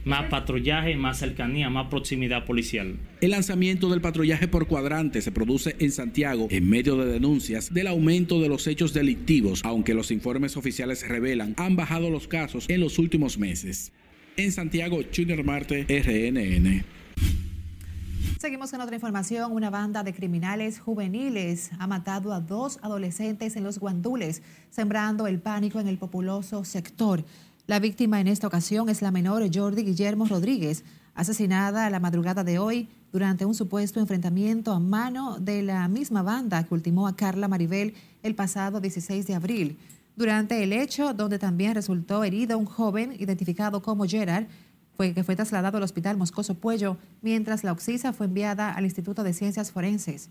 Más 0.06 0.30
patrullaje, 0.30 0.96
más 0.96 1.18
cercanía, 1.18 1.70
más 1.72 1.88
proximidad 1.88 2.46
policial. 2.46 2.98
El 3.22 3.32
lanzamiento 3.32 3.90
del 3.90 4.02
patrullaje 4.02 4.48
por 4.48 4.68
cuadrante 4.68 5.22
se 5.22 5.32
produce 5.32 5.76
en 5.80 5.92
Santiago 5.92 6.48
en 6.52 6.70
medio 6.70 6.96
de 6.98 7.12
denuncias 7.12 7.74
del 7.74 7.88
aumento 7.88 8.40
de 8.40 8.50
los 8.50 8.68
hechos 8.68 8.94
delictivos, 8.94 9.62
aunque 9.64 9.96
los 9.96 10.12
informes 10.12 10.58
oficiales 10.58 11.08
revelan 11.08 11.56
han 11.58 11.76
bajado 11.76 12.12
los 12.12 12.28
casos 12.28 12.70
en 12.70 12.82
los 12.82 13.00
últimos 13.00 13.40
meses. 13.40 13.92
En 14.38 14.52
Santiago, 14.52 15.00
Junior 15.16 15.44
Marte, 15.44 15.86
RNN. 15.90 16.84
Seguimos 18.40 18.72
con 18.72 18.82
otra 18.82 18.96
información. 18.96 19.52
Una 19.52 19.70
banda 19.70 20.04
de 20.04 20.14
criminales 20.14 20.80
juveniles 20.80 21.72
ha 21.80 21.88
matado 21.88 22.34
a 22.34 22.40
dos 22.40 22.80
adolescentes 22.82 23.56
en 23.56 23.64
los 23.64 23.80
guandules, 23.80 24.42
sembrando 24.70 25.28
el 25.28 25.40
pánico 25.40 25.80
en 25.80 25.88
el 25.88 25.98
populoso 25.98 26.64
sector. 26.66 27.24
La 27.68 27.80
víctima 27.80 28.22
en 28.22 28.28
esta 28.28 28.48
ocasión 28.48 28.90
es 28.90 29.02
la 29.02 29.12
menor 29.12 29.44
Jordi 29.54 29.84
Guillermo 29.84 30.26
Rodríguez. 30.26 30.84
asesinada 31.16 31.90
la 31.90 32.00
madrugada 32.00 32.44
de 32.44 32.60
hoy 32.60 32.90
durante 33.12 33.46
un 33.46 33.56
supuesto 33.56 34.00
enfrentamiento 34.00 34.74
a 34.74 34.80
mano 34.80 35.38
de 35.40 35.64
la 35.64 35.88
misma 35.88 36.22
banda 36.22 36.64
que 36.64 36.74
ultimó 36.74 37.08
a 37.08 37.16
Carla 37.16 37.48
Maribel 37.48 37.94
el 38.22 38.36
pasado 38.36 38.82
16 38.82 39.26
de 39.26 39.36
abril. 39.36 39.78
Durante 40.16 40.64
el 40.64 40.72
hecho, 40.74 41.14
donde 41.14 41.40
también 41.40 41.76
resultó 41.76 42.24
herido 42.24 42.58
un 42.58 42.66
joven 42.66 43.16
identificado 43.20 43.82
como 43.82 44.06
Gerard, 44.06 44.48
fue, 44.96 45.14
que 45.14 45.24
fue 45.24 45.36
trasladado 45.36 45.78
al 45.78 45.84
Hospital 45.84 46.18
Moscoso 46.18 46.56
Puello, 46.56 46.98
mientras 47.22 47.64
la 47.64 47.72
oxisa 47.72 48.14
fue 48.14 48.28
enviada 48.28 48.72
al 48.72 48.86
Instituto 48.86 49.24
de 49.24 49.34
Ciencias 49.34 49.72
Forenses. 49.72 50.30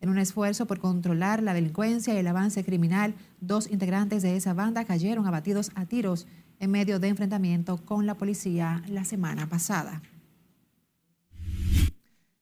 En 0.00 0.08
un 0.08 0.18
esfuerzo 0.18 0.66
por 0.66 0.80
controlar 0.80 1.42
la 1.42 1.54
delincuencia 1.54 2.12
y 2.12 2.16
el 2.16 2.26
avance 2.26 2.64
criminal, 2.64 3.14
dos 3.40 3.70
integrantes 3.70 4.22
de 4.22 4.36
esa 4.36 4.52
banda 4.52 4.84
cayeron 4.84 5.26
abatidos 5.26 5.70
a 5.74 5.86
tiros 5.86 6.26
en 6.58 6.70
medio 6.70 6.98
de 6.98 7.08
enfrentamiento 7.08 7.76
con 7.84 8.06
la 8.06 8.14
policía 8.14 8.82
la 8.88 9.04
semana 9.04 9.48
pasada. 9.48 10.02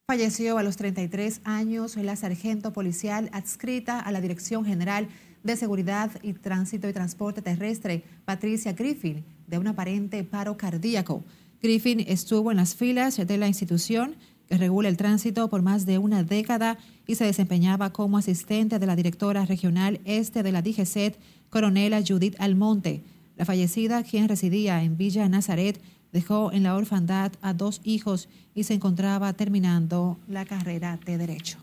Falleció 0.06 0.59
a 0.59 0.62
los 0.62 0.76
33 0.76 1.42
años 1.44 1.96
la 1.96 2.16
sargento 2.16 2.72
policial 2.72 3.30
adscrita 3.33 4.00
a 4.00 4.11
la 4.11 4.20
Dirección 4.20 4.64
General 4.64 5.06
de 5.42 5.56
Seguridad 5.56 6.11
y 6.22 6.33
Tránsito 6.33 6.88
y 6.88 6.92
Transporte 6.92 7.42
Terrestre, 7.42 8.02
Patricia 8.24 8.72
Griffin, 8.72 9.24
de 9.46 9.59
un 9.59 9.66
aparente 9.68 10.24
paro 10.24 10.56
cardíaco. 10.56 11.24
Griffin 11.62 12.01
estuvo 12.01 12.51
en 12.51 12.57
las 12.57 12.75
filas 12.75 13.16
de 13.16 13.37
la 13.37 13.49
institución 13.49 14.16
que 14.49 14.57
regula 14.57 14.88
el 14.88 14.96
tránsito 14.96 15.49
por 15.49 15.62
más 15.62 15.87
de 15.87 15.99
una 15.99 16.25
década 16.25 16.79
y 17.07 17.14
se 17.14 17.25
desempeñaba 17.25 17.92
como 17.92 18.18
asistente 18.18 18.79
de 18.79 18.87
la 18.87 18.96
directora 18.96 19.46
regional 19.46 20.01
este 20.05 20.42
de 20.42 20.53
la 20.53 20.62
DGCET, 20.62 21.18
coronela 21.51 22.03
Judith 22.07 22.35
Almonte. 22.38 23.03
La 23.37 23.44
fallecida, 23.44 24.03
quien 24.03 24.29
residía 24.29 24.83
en 24.83 24.96
Villa 24.96 25.29
Nazaret, 25.29 25.81
dejó 26.12 26.51
en 26.53 26.64
la 26.64 26.75
orfandad 26.75 27.33
a 27.42 27.55
dos 27.55 27.81
hijos 27.85 28.29
y 28.55 28.64
se 28.64 28.75
encontraba 28.75 29.33
terminando 29.35 30.18
la 30.27 30.44
carrera 30.44 30.99
de 31.07 31.16
Derecho. 31.16 31.59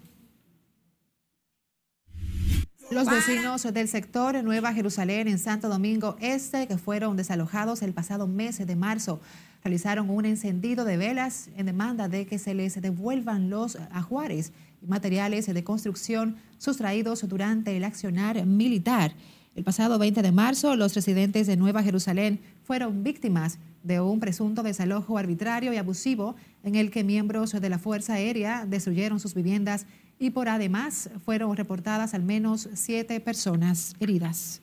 Los 2.90 3.10
vecinos 3.10 3.64
del 3.64 3.90
sector 3.90 4.42
Nueva 4.46 4.74
Jerusalén 4.74 5.28
en 5.28 5.40
Santo 5.40 5.68
Domingo 5.68 6.16
Este, 6.22 6.68
que 6.68 6.78
fueron 6.78 7.18
desalojados 7.18 7.82
el 7.82 7.94
pasado 7.94 8.28
mes 8.28 8.66
de 8.66 8.76
marzo, 8.78 9.20
realizaron 9.64 10.10
un 10.10 10.26
encendido 10.26 10.86
de 10.86 10.98
velas 10.98 11.50
en 11.58 11.66
demanda 11.66 12.08
de 12.08 12.26
que 12.26 12.40
se 12.40 12.54
les 12.54 12.82
devuelvan 12.82 13.50
los 13.50 13.76
ajuares 13.92 14.52
y 14.82 14.88
materiales 14.88 15.46
de 15.46 15.64
construcción 15.64 16.38
sustraídos 16.58 17.28
durante 17.28 17.76
el 17.76 17.84
accionar 17.84 18.46
militar. 18.46 19.14
El 19.56 19.64
pasado 19.64 19.98
20 19.98 20.22
de 20.22 20.32
marzo, 20.32 20.76
los 20.76 20.94
residentes 20.94 21.48
de 21.48 21.58
Nueva 21.58 21.82
Jerusalén 21.82 22.40
fueron 22.64 23.04
víctimas 23.04 23.58
de 23.84 24.00
un 24.00 24.20
presunto 24.20 24.62
desalojo 24.62 25.18
arbitrario 25.18 25.74
y 25.74 25.78
abusivo 25.78 26.36
en 26.64 26.76
el 26.76 26.92
que 26.92 27.04
miembros 27.04 27.54
de 27.54 27.70
la 27.70 27.80
Fuerza 27.80 28.14
Aérea 28.14 28.66
destruyeron 28.68 29.20
sus 29.20 29.34
viviendas 29.34 29.88
y 30.20 30.32
por 30.32 30.50
además 30.50 31.10
fueron 31.26 31.56
reportadas 31.56 32.14
al 32.14 32.24
menos 32.24 32.70
siete 32.74 33.20
personas 33.20 33.96
heridas. 34.00 34.62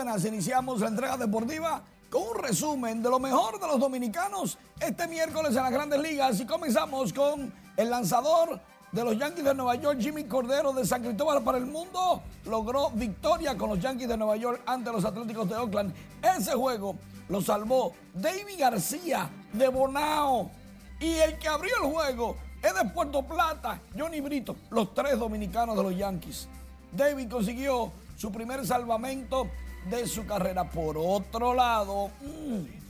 Iniciamos 0.07 0.81
la 0.81 0.87
entrega 0.87 1.16
deportiva 1.16 1.83
con 2.09 2.23
un 2.23 2.37
resumen 2.37 3.03
de 3.03 3.11
lo 3.11 3.19
mejor 3.19 3.59
de 3.59 3.66
los 3.66 3.81
dominicanos 3.81 4.57
este 4.79 5.09
miércoles 5.09 5.57
en 5.57 5.64
las 5.64 5.73
grandes 5.73 6.01
ligas 6.01 6.38
y 6.38 6.47
comenzamos 6.47 7.12
con 7.12 7.53
el 7.77 7.90
lanzador 7.90 8.61
de 8.92 9.05
los 9.05 9.19
Yankees 9.19 9.45
de 9.45 9.53
Nueva 9.53 9.75
York, 9.75 9.99
Jimmy 10.01 10.23
Cordero 10.25 10.73
de 10.73 10.87
San 10.87 11.03
Cristóbal 11.03 11.42
para 11.42 11.59
el 11.59 11.66
mundo, 11.66 12.23
logró 12.45 12.90
victoria 12.90 13.59
con 13.59 13.71
los 13.71 13.81
Yankees 13.81 14.07
de 14.07 14.16
Nueva 14.16 14.37
York 14.37 14.62
ante 14.64 14.92
los 14.92 15.05
Atléticos 15.05 15.49
de 15.49 15.57
Oakland. 15.57 15.92
Ese 16.23 16.53
juego 16.53 16.95
lo 17.29 17.42
salvó 17.42 17.92
David 18.14 18.61
García 18.61 19.29
de 19.53 19.66
Bonao 19.66 20.53
y 21.01 21.14
el 21.14 21.37
que 21.37 21.49
abrió 21.49 21.75
el 21.83 21.90
juego 21.92 22.37
es 22.62 22.73
de 22.73 22.88
Puerto 22.90 23.23
Plata, 23.23 23.81
Johnny 23.99 24.21
Brito, 24.21 24.55
los 24.71 24.95
tres 24.95 25.19
dominicanos 25.19 25.77
de 25.77 25.83
los 25.83 25.97
Yankees. 25.97 26.49
David 26.92 27.29
consiguió 27.29 27.90
su 28.16 28.31
primer 28.31 28.64
salvamento 28.64 29.49
de 29.90 30.07
su 30.07 30.27
carrera. 30.27 30.68
Por 30.68 30.96
otro 30.99 31.55
lado, 31.55 32.11
mm, 32.20 32.87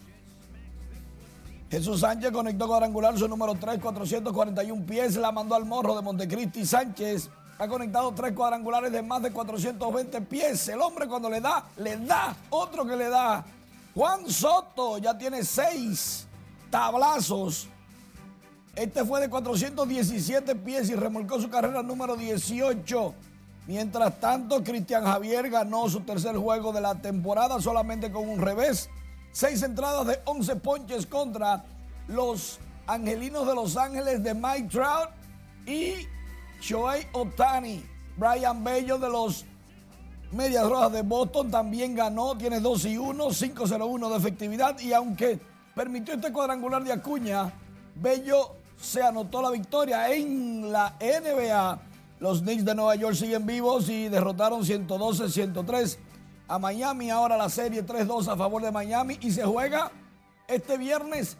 Jesús 1.70 2.00
Sánchez 2.00 2.30
conectó 2.30 2.66
cuadrangular 2.66 3.18
su 3.18 3.26
número 3.28 3.54
3, 3.54 3.80
441 3.80 4.86
pies, 4.86 5.16
la 5.16 5.32
mandó 5.32 5.54
al 5.54 5.64
morro 5.64 5.96
de 5.96 6.02
Montecristi. 6.02 6.64
Sánchez 6.64 7.28
ha 7.58 7.68
conectado 7.68 8.12
tres 8.12 8.32
cuadrangulares 8.32 8.92
de 8.92 9.02
más 9.02 9.22
de 9.22 9.32
420 9.32 10.20
pies. 10.22 10.68
El 10.68 10.80
hombre 10.80 11.06
cuando 11.06 11.28
le 11.28 11.40
da, 11.40 11.64
le 11.78 11.96
da, 11.96 12.36
otro 12.50 12.86
que 12.86 12.96
le 12.96 13.08
da. 13.08 13.44
Juan 13.94 14.30
Soto 14.30 14.98
ya 14.98 15.16
tiene 15.16 15.42
seis 15.42 16.26
tablazos. 16.70 17.68
Este 18.74 19.04
fue 19.06 19.22
de 19.22 19.30
417 19.30 20.54
pies 20.56 20.90
y 20.90 20.94
remolcó 20.94 21.40
su 21.40 21.48
carrera 21.48 21.82
número 21.82 22.14
18. 22.14 23.14
Mientras 23.66 24.20
tanto, 24.20 24.62
Cristian 24.62 25.04
Javier 25.04 25.50
ganó 25.50 25.88
su 25.88 26.00
tercer 26.00 26.36
juego 26.36 26.72
de 26.72 26.80
la 26.80 26.94
temporada 26.94 27.60
solamente 27.60 28.12
con 28.12 28.28
un 28.28 28.40
revés. 28.40 28.88
Seis 29.32 29.62
entradas 29.62 30.06
de 30.06 30.20
11 30.24 30.56
ponches 30.56 31.06
contra 31.06 31.64
los 32.06 32.60
Angelinos 32.86 33.46
de 33.46 33.54
Los 33.54 33.76
Ángeles 33.76 34.22
de 34.22 34.34
Mike 34.34 34.68
Trout 34.70 35.10
y 35.66 36.06
Shohei 36.60 37.08
Otani. 37.12 37.84
Brian 38.16 38.62
Bello 38.62 38.98
de 38.98 39.10
los 39.10 39.44
Medias 40.30 40.66
Rojas 40.68 40.92
de 40.92 41.02
Boston 41.02 41.50
también 41.50 41.94
ganó, 41.94 42.36
tiene 42.36 42.60
2 42.60 42.84
y 42.86 42.98
1, 42.98 43.24
5-0-1 43.26 44.10
de 44.10 44.16
efectividad 44.16 44.78
y 44.78 44.92
aunque 44.92 45.38
permitió 45.74 46.14
este 46.14 46.32
cuadrangular 46.32 46.82
de 46.82 46.92
Acuña, 46.92 47.52
Bello 47.96 48.52
se 48.80 49.02
anotó 49.02 49.42
la 49.42 49.50
victoria 49.50 50.08
en 50.14 50.72
la 50.72 50.94
NBA 51.00 51.78
los 52.18 52.40
Knicks 52.40 52.64
de 52.64 52.74
Nueva 52.74 52.94
York 52.94 53.14
siguen 53.14 53.46
vivos 53.46 53.88
y 53.88 54.08
derrotaron 54.08 54.62
112-103 54.62 55.98
a 56.48 56.58
Miami. 56.58 57.10
Ahora 57.10 57.36
la 57.36 57.48
serie 57.48 57.84
3-2 57.84 58.28
a 58.28 58.36
favor 58.36 58.62
de 58.62 58.72
Miami 58.72 59.18
y 59.20 59.30
se 59.30 59.44
juega 59.44 59.90
este 60.48 60.78
viernes 60.78 61.36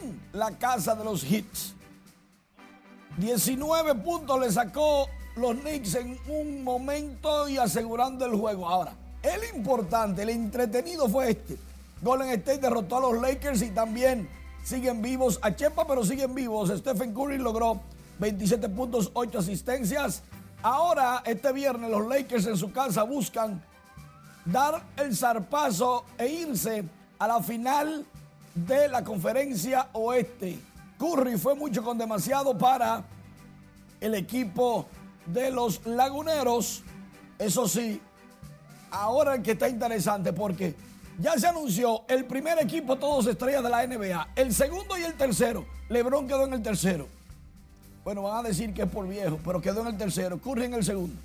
en 0.00 0.20
la 0.32 0.50
casa 0.52 0.94
de 0.94 1.04
los 1.04 1.22
Hits. 1.24 1.74
19 3.18 3.94
puntos 3.96 4.40
le 4.40 4.50
sacó 4.50 5.06
los 5.36 5.54
Knicks 5.56 5.94
en 5.94 6.18
un 6.28 6.64
momento 6.64 7.48
y 7.48 7.58
asegurando 7.58 8.24
el 8.24 8.34
juego. 8.36 8.68
Ahora, 8.68 8.94
el 9.22 9.56
importante, 9.56 10.22
el 10.22 10.30
entretenido 10.30 11.08
fue 11.08 11.30
este. 11.30 11.56
Golden 12.02 12.30
State 12.30 12.58
derrotó 12.58 12.96
a 12.96 13.00
los 13.00 13.22
Lakers 13.22 13.62
y 13.62 13.70
también 13.70 14.28
siguen 14.64 15.00
vivos 15.00 15.38
a 15.42 15.54
Chepa, 15.54 15.86
pero 15.86 16.04
siguen 16.04 16.34
vivos. 16.34 16.70
Stephen 16.76 17.14
Curry 17.14 17.38
logró 17.38 17.80
27 18.18 18.68
puntos, 18.68 19.10
8 19.14 19.38
asistencias. 19.38 20.22
Ahora, 20.62 21.22
este 21.26 21.52
viernes, 21.52 21.90
los 21.90 22.06
Lakers 22.06 22.46
en 22.46 22.56
su 22.56 22.72
casa 22.72 23.02
buscan 23.02 23.62
dar 24.44 24.82
el 24.96 25.16
zarpazo 25.16 26.04
e 26.18 26.26
irse 26.26 26.84
a 27.18 27.28
la 27.28 27.42
final 27.42 28.06
de 28.54 28.88
la 28.88 29.02
conferencia 29.02 29.88
oeste. 29.92 30.58
Curry 30.98 31.36
fue 31.38 31.54
mucho 31.54 31.82
con 31.82 31.98
demasiado 31.98 32.56
para 32.56 33.04
el 34.00 34.14
equipo 34.14 34.86
de 35.26 35.50
los 35.50 35.84
laguneros. 35.86 36.82
Eso 37.38 37.66
sí, 37.68 38.00
ahora 38.90 39.42
que 39.42 39.52
está 39.52 39.68
interesante 39.68 40.32
porque 40.32 40.74
ya 41.18 41.36
se 41.38 41.46
anunció 41.46 42.04
el 42.08 42.24
primer 42.24 42.58
equipo 42.60 42.96
todos 42.96 43.26
estrellas 43.26 43.62
de 43.62 43.70
la 43.70 43.86
NBA, 43.86 44.28
el 44.36 44.54
segundo 44.54 44.96
y 44.98 45.02
el 45.02 45.14
tercero. 45.14 45.66
LeBron 45.88 46.26
quedó 46.26 46.44
en 46.44 46.54
el 46.54 46.62
tercero. 46.62 47.08
Bueno, 48.04 48.22
van 48.22 48.44
a 48.44 48.48
decir 48.48 48.74
que 48.74 48.82
es 48.82 48.88
por 48.88 49.08
viejo, 49.08 49.40
pero 49.42 49.62
quedó 49.62 49.80
en 49.80 49.86
el 49.86 49.96
tercero, 49.96 50.38
Curry 50.38 50.64
en 50.64 50.74
el 50.74 50.84
segundo. 50.84 51.16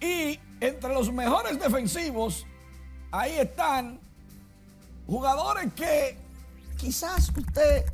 Y 0.00 0.38
entre 0.60 0.94
los 0.94 1.12
mejores 1.12 1.60
defensivos, 1.60 2.46
ahí 3.10 3.32
están 3.32 3.98
jugadores 5.06 5.72
que 5.74 6.16
quizás 6.78 7.30
usted 7.36 7.84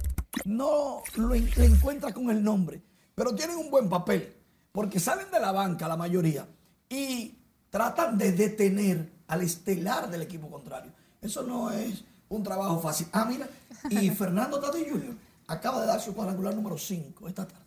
no 0.44 1.02
lo 1.16 1.34
le 1.34 1.64
encuentra 1.64 2.12
con 2.12 2.30
el 2.30 2.42
nombre, 2.42 2.80
pero 3.14 3.34
tienen 3.34 3.56
un 3.56 3.70
buen 3.70 3.88
papel, 3.88 4.34
porque 4.70 5.00
salen 5.00 5.30
de 5.30 5.40
la 5.40 5.50
banca 5.50 5.88
la 5.88 5.96
mayoría 5.96 6.46
y 6.88 7.34
tratan 7.70 8.16
de 8.18 8.32
detener 8.32 9.10
al 9.26 9.42
estelar 9.42 10.08
del 10.10 10.22
equipo 10.22 10.48
contrario. 10.48 10.92
Eso 11.20 11.42
no 11.42 11.70
es 11.70 12.04
un 12.28 12.42
trabajo 12.42 12.80
fácil. 12.80 13.08
Ah, 13.12 13.24
mira, 13.24 13.48
y 13.90 14.10
Fernando 14.14 14.60
Tati 14.60 14.84
Jr. 14.88 15.16
acaba 15.48 15.80
de 15.80 15.86
dar 15.88 16.00
su 16.00 16.14
cuadrangular 16.14 16.54
número 16.54 16.78
5 16.78 17.28
esta 17.28 17.46
tarde. 17.46 17.61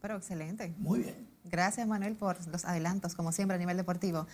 Pero 0.00 0.16
excelente. 0.16 0.74
Muy 0.78 1.00
bien. 1.00 1.28
Gracias, 1.44 1.86
Manuel, 1.86 2.14
por 2.14 2.46
los 2.48 2.64
adelantos, 2.64 3.14
como 3.14 3.32
siempre, 3.32 3.56
a 3.56 3.58
nivel 3.58 3.76
deportivo. 3.76 4.26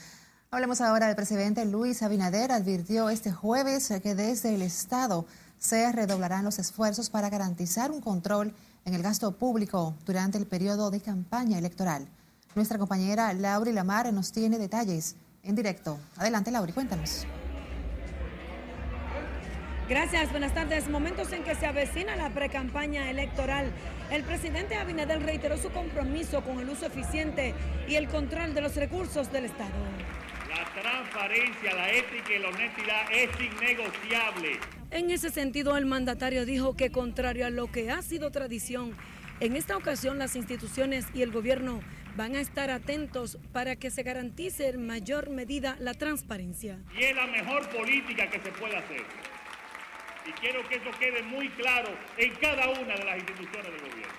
Hablemos 0.51 0.81
ahora 0.81 1.07
del 1.07 1.17
presidente 1.17 1.65
Luis 1.65 2.03
Abinader. 2.03 2.53
Advirtió 2.53 3.09
este 3.09 3.33
jueves 3.33 3.93
que 4.03 4.15
desde 4.15 4.55
el 4.55 4.63
Estado 4.63 5.27
se 5.59 5.91
redoblarán 5.93 6.45
los 6.45 6.59
esfuerzos 6.59 7.11
para 7.11 7.31
garantizar 7.31 7.91
un 7.91 8.01
control 8.01 8.55
en 8.85 8.95
el 8.95 9.03
gasto 9.03 9.33
público 9.33 9.95
durante 10.05 10.39
el 10.39 10.47
periodo 10.47 10.91
de 10.91 11.01
campaña 11.01 11.59
electoral. 11.59 12.07
Nuestra 12.55 12.79
compañera 12.79 13.33
Lauri 13.33 13.73
Lamar 13.73 14.13
nos 14.13 14.31
tiene 14.31 14.59
detalles 14.59 15.17
en 15.43 15.55
directo. 15.55 15.99
Adelante, 16.17 16.51
Lauri, 16.51 16.73
cuéntanos. 16.73 17.27
Gracias, 19.87 20.31
buenas 20.31 20.55
tardes. 20.55 20.89
Momentos 20.89 21.31
en 21.33 21.45
que 21.45 21.55
se 21.55 21.67
avecina 21.67 22.17
la 22.17 22.31
precampaña 22.31 23.11
electoral. 23.11 23.71
El 24.11 24.23
presidente 24.23 24.77
Abinader 24.77 25.23
reiteró 25.23 25.59
su 25.59 25.71
compromiso 25.73 26.43
con 26.43 26.59
el 26.59 26.71
uso 26.71 26.87
eficiente 26.87 27.55
y 27.87 27.97
el 27.97 28.09
control 28.09 28.55
de 28.55 28.63
los 28.63 28.77
recursos 28.77 29.31
del 29.31 29.45
Estado. 29.45 29.75
La 30.49 30.81
transparencia, 30.81 31.75
la 31.75 31.91
ética 31.91 32.33
y 32.35 32.39
la 32.39 32.49
honestidad 32.49 33.13
es 33.13 33.29
innegociable. 33.39 34.59
En 34.91 35.11
ese 35.11 35.29
sentido, 35.29 35.77
el 35.77 35.85
mandatario 35.85 36.47
dijo 36.47 36.75
que 36.77 36.91
contrario 36.91 37.45
a 37.45 37.51
lo 37.51 37.71
que 37.71 37.91
ha 37.91 38.01
sido 38.01 38.31
tradición, 38.31 38.95
en 39.41 39.55
esta 39.55 39.77
ocasión 39.77 40.19
las 40.19 40.35
instituciones 40.35 41.05
y 41.13 41.21
el 41.21 41.31
gobierno 41.31 41.81
van 42.17 42.37
a 42.37 42.41
estar 42.41 42.71
atentos 42.71 43.37
para 43.53 43.77
que 43.77 43.91
se 43.91 44.03
garantice 44.03 44.69
en 44.69 44.87
mayor 44.87 45.29
medida 45.29 45.77
la 45.79 45.93
transparencia. 45.93 46.79
Y 46.99 47.03
es 47.03 47.15
la 47.15 47.27
mejor 47.27 47.69
política 47.69 48.31
que 48.31 48.41
se 48.41 48.51
puede 48.53 48.77
hacer. 48.77 49.34
Y 50.27 50.33
quiero 50.41 50.67
que 50.69 50.77
eso 50.77 50.91
quede 50.99 51.23
muy 51.23 51.49
claro 51.51 51.91
en 52.17 52.35
cada 52.37 52.71
una 52.71 52.95
de 52.95 53.05
las 53.05 53.19
instituciones 53.19 53.73
del 53.73 53.91
gobierno. 53.91 54.15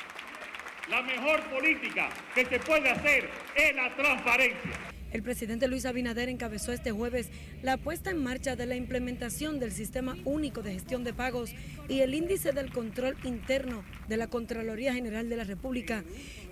La 0.90 1.02
mejor 1.02 1.42
política 1.50 2.10
que 2.36 2.46
se 2.46 2.60
puede 2.60 2.90
hacer 2.90 3.30
es 3.56 3.76
la 3.76 3.96
transparencia. 3.96 4.72
El 5.12 5.24
presidente 5.24 5.68
Luis 5.68 5.86
Abinader 5.86 6.28
encabezó 6.28 6.74
este 6.74 6.92
jueves 6.92 7.30
la 7.64 7.78
puesta 7.78 8.12
en 8.12 8.22
marcha 8.22 8.56
de 8.56 8.66
la 8.66 8.76
implementación 8.76 9.60
del 9.60 9.72
Sistema 9.72 10.18
Único 10.26 10.62
de 10.62 10.74
Gestión 10.74 11.06
de 11.06 11.14
Pagos 11.14 11.56
y 11.88 12.02
el 12.02 12.14
Índice 12.14 12.52
del 12.52 12.70
Control 12.70 13.16
Interno 13.24 13.86
de 14.10 14.18
la 14.18 14.28
Contraloría 14.28 14.94
General 14.94 15.30
de 15.30 15.38
la 15.38 15.46
República, 15.46 16.04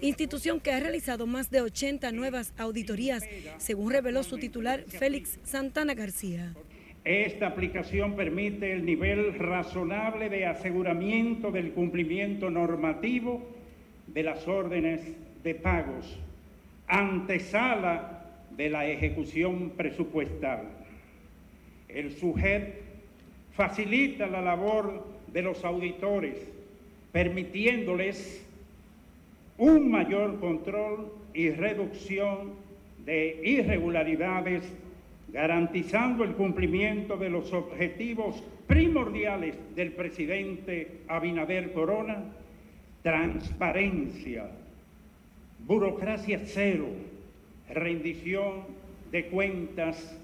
institución 0.02 0.62
que 0.62 0.72
ha 0.72 0.80
realizado 0.80 1.28
más 1.28 1.52
de 1.52 1.62
80 1.62 2.12
nuevas 2.14 2.54
auditorías, 2.58 3.24
según 3.58 3.92
reveló 3.92 4.24
su 4.24 4.38
titular 4.38 4.86
Félix 4.88 5.40
Santana 5.44 5.94
García. 5.94 6.54
Esta 7.04 7.48
aplicación 7.48 8.16
permite 8.16 8.72
el 8.72 8.86
nivel 8.86 9.38
razonable 9.38 10.30
de 10.30 10.46
aseguramiento 10.46 11.52
del 11.52 11.72
cumplimiento 11.72 12.50
normativo 12.50 13.42
de 14.08 14.24
las 14.24 14.48
órdenes 14.48 15.02
de 15.44 15.56
pagos, 15.56 16.18
antesala 16.88 18.26
de 18.56 18.70
la 18.70 18.88
ejecución 18.88 19.72
presupuestal. 19.76 20.70
El 21.90 22.14
sujet 22.14 22.82
facilita 23.52 24.28
la 24.28 24.42
labor 24.42 25.06
de 25.28 25.42
los 25.42 25.66
auditores, 25.66 26.38
permitiéndoles 27.12 28.46
un 29.58 29.92
mayor 29.92 30.40
control 30.40 31.12
y 31.34 31.50
reducción 31.50 32.54
de 33.06 33.42
irregularidades 33.44 34.64
garantizando 35.34 36.24
el 36.24 36.36
cumplimiento 36.36 37.18
de 37.18 37.30
los 37.30 37.52
objetivos 37.54 38.44
primordiales 38.68 39.56
del 39.76 39.92
presidente 39.92 41.02
Abinader 41.08 41.74
Corona, 41.74 42.24
transparencia, 43.02 44.46
burocracia 45.66 46.42
cero, 46.46 46.88
rendición 47.68 48.62
de 49.12 49.26
cuentas 49.26 50.16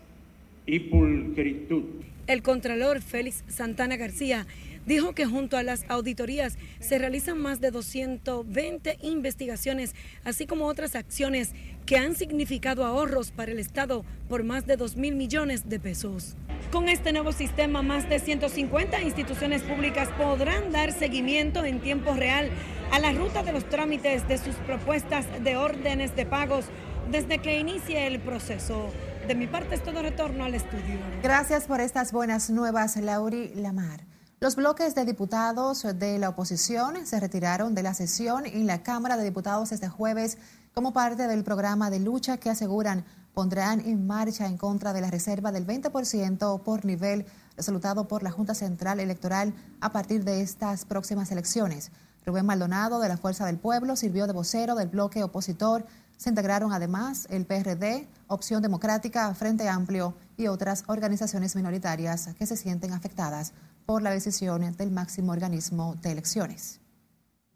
y 0.67 0.79
pulcritud. 0.79 1.83
El 2.27 2.43
contralor 2.43 3.01
Félix 3.01 3.43
Santana 3.47 3.97
García 3.97 4.45
dijo 4.89 5.13
que 5.13 5.27
junto 5.27 5.55
a 5.55 5.61
las 5.61 5.85
auditorías 5.87 6.57
se 6.79 6.97
realizan 6.97 7.37
más 7.37 7.61
de 7.61 7.69
220 7.69 8.97
investigaciones, 9.03 9.93
así 10.23 10.47
como 10.47 10.65
otras 10.65 10.95
acciones 10.95 11.51
que 11.85 11.97
han 11.97 12.15
significado 12.15 12.83
ahorros 12.83 13.29
para 13.29 13.51
el 13.51 13.59
Estado 13.59 14.03
por 14.27 14.43
más 14.43 14.65
de 14.65 14.77
2 14.77 14.95
mil 14.95 15.15
millones 15.15 15.69
de 15.69 15.79
pesos. 15.79 16.35
Con 16.71 16.89
este 16.89 17.13
nuevo 17.13 17.31
sistema, 17.31 17.83
más 17.83 18.09
de 18.09 18.17
150 18.17 18.99
instituciones 19.03 19.61
públicas 19.61 20.09
podrán 20.17 20.71
dar 20.71 20.91
seguimiento 20.91 21.63
en 21.63 21.81
tiempo 21.81 22.15
real 22.15 22.49
a 22.91 22.97
la 22.97 23.11
ruta 23.11 23.43
de 23.43 23.53
los 23.53 23.69
trámites 23.69 24.27
de 24.27 24.39
sus 24.39 24.55
propuestas 24.55 25.27
de 25.43 25.55
órdenes 25.55 26.15
de 26.15 26.25
pagos 26.25 26.65
desde 27.11 27.37
que 27.37 27.59
inicie 27.59 28.07
el 28.07 28.19
proceso. 28.19 28.89
De 29.27 29.35
mi 29.35 29.45
parte 29.45 29.75
es 29.75 29.83
todo 29.83 30.01
retorno 30.01 30.45
al 30.45 30.55
estudio. 30.55 30.97
Gracias 31.21 31.65
por 31.65 31.79
estas 31.79 32.11
buenas 32.11 32.49
nuevas, 32.49 32.97
Lauri 32.97 33.51
Lamar. 33.53 34.08
Los 34.41 34.55
bloques 34.55 34.95
de 34.95 35.03
diputados 35.03 35.85
de 35.95 36.17
la 36.17 36.29
oposición 36.29 37.05
se 37.05 37.19
retiraron 37.19 37.75
de 37.75 37.83
la 37.83 37.93
sesión 37.93 38.45
en 38.45 38.67
la 38.67 38.83
Cámara 38.83 39.17
de 39.17 39.25
Diputados 39.25 39.73
este 39.73 39.89
jueves 39.89 40.37
como 40.73 40.93
parte 40.93 41.27
del 41.27 41.43
programa 41.43 41.89
de 41.89 41.99
lucha 41.99 42.37
que 42.37 42.49
aseguran 42.49 43.03
pondrán 43.33 43.81
en 43.81 44.07
marcha 44.07 44.47
en 44.47 44.57
contra 44.57 44.93
de 44.93 45.01
la 45.01 45.11
reserva 45.11 45.51
del 45.51 45.67
20% 45.67 46.63
por 46.63 46.85
nivel 46.85 47.25
resultado 47.57 48.07
por 48.07 48.23
la 48.23 48.31
Junta 48.31 48.53
Central 48.53 49.01
Electoral 49.01 49.53
a 49.81 49.91
partir 49.91 50.23
de 50.23 50.39
estas 50.39 50.85
próximas 50.85 51.29
elecciones. 51.31 51.91
Rubén 52.25 52.45
Maldonado 52.45 53.01
de 53.01 53.09
la 53.09 53.17
Fuerza 53.17 53.45
del 53.45 53.57
Pueblo 53.57 53.97
sirvió 53.97 54.25
de 54.25 54.31
vocero 54.31 54.73
del 54.75 54.87
bloque 54.87 55.21
opositor. 55.21 55.85
Se 56.15 56.29
integraron 56.29 56.71
además 56.71 57.27
el 57.29 57.45
PRD, 57.45 58.07
Opción 58.27 58.61
Democrática, 58.61 59.33
Frente 59.35 59.67
Amplio 59.67 60.15
y 60.37 60.47
otras 60.47 60.85
organizaciones 60.87 61.57
minoritarias 61.57 62.29
que 62.37 62.45
se 62.45 62.55
sienten 62.55 62.93
afectadas 62.93 63.51
por 63.89 64.03
la 64.03 64.11
decisión 64.11 64.61
del 64.77 64.91
máximo 64.91 65.31
organismo 65.31 65.95
de 66.03 66.11
elecciones. 66.11 66.79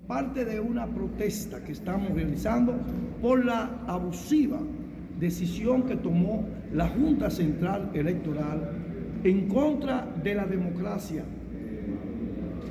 Parte 0.07 0.43
de 0.43 0.59
una 0.59 0.87
protesta 0.87 1.63
que 1.63 1.73
estamos 1.73 2.09
realizando 2.09 2.73
por 3.21 3.45
la 3.45 3.83
abusiva 3.85 4.59
decisión 5.19 5.83
que 5.83 5.95
tomó 5.95 6.43
la 6.73 6.89
Junta 6.89 7.29
Central 7.29 7.91
Electoral 7.93 8.67
en 9.23 9.47
contra 9.47 10.11
de 10.23 10.33
la 10.33 10.47
democracia 10.47 11.23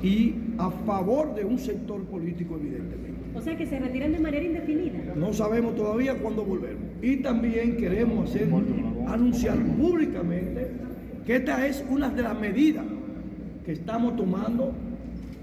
y 0.01 0.35
a 0.57 0.69
favor 0.69 1.33
de 1.33 1.45
un 1.45 1.57
sector 1.57 2.03
político 2.03 2.57
evidentemente. 2.57 3.31
O 3.33 3.39
sea 3.39 3.55
que 3.55 3.65
se 3.65 3.79
retiran 3.79 4.11
de 4.11 4.19
manera 4.19 4.43
indefinida. 4.43 5.15
No 5.15 5.31
sabemos 5.31 5.73
todavía 5.77 6.15
cuándo 6.15 6.43
volvemos. 6.43 6.83
Y 7.01 7.15
también 7.21 7.77
queremos 7.77 8.29
hacer, 8.29 8.49
anunciar 9.07 9.57
públicamente 9.77 10.69
que 11.25 11.37
esta 11.37 11.65
es 11.65 11.81
una 11.89 12.09
de 12.09 12.23
las 12.23 12.37
medidas 12.37 12.83
que 13.63 13.73
estamos 13.73 14.15
tomando 14.15 14.71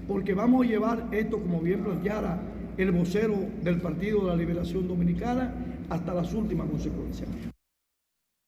porque 0.07 0.33
vamos 0.33 0.65
a 0.65 0.69
llevar 0.69 1.07
esto, 1.11 1.39
como 1.39 1.59
bien 1.59 1.83
planteara 1.83 2.39
el 2.77 2.91
vocero 2.91 3.35
del 3.63 3.81
Partido 3.81 4.21
de 4.21 4.27
la 4.27 4.35
Liberación 4.35 4.87
Dominicana 4.87 5.53
hasta 5.89 6.13
las 6.13 6.33
últimas 6.33 6.69
consecuencias. 6.69 7.29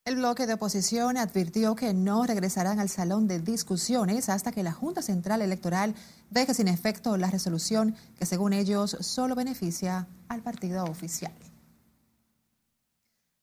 El 0.05 0.17
bloque 0.17 0.45
de 0.47 0.55
oposición 0.55 1.17
advirtió 1.17 1.75
que 1.75 1.93
no 1.93 2.25
regresarán 2.25 2.79
al 2.79 2.89
salón 2.89 3.27
de 3.27 3.39
discusiones 3.39 4.27
hasta 4.27 4.51
que 4.51 4.61
la 4.61 4.73
Junta 4.73 5.01
Central 5.01 5.41
Electoral 5.41 5.95
deje 6.29 6.53
sin 6.53 6.67
efecto 6.67 7.15
la 7.15 7.31
resolución 7.31 7.95
que 8.19 8.25
según 8.25 8.51
ellos 8.51 8.97
solo 8.99 9.33
beneficia 9.35 10.07
al 10.27 10.41
partido 10.41 10.83
oficial. 10.83 11.31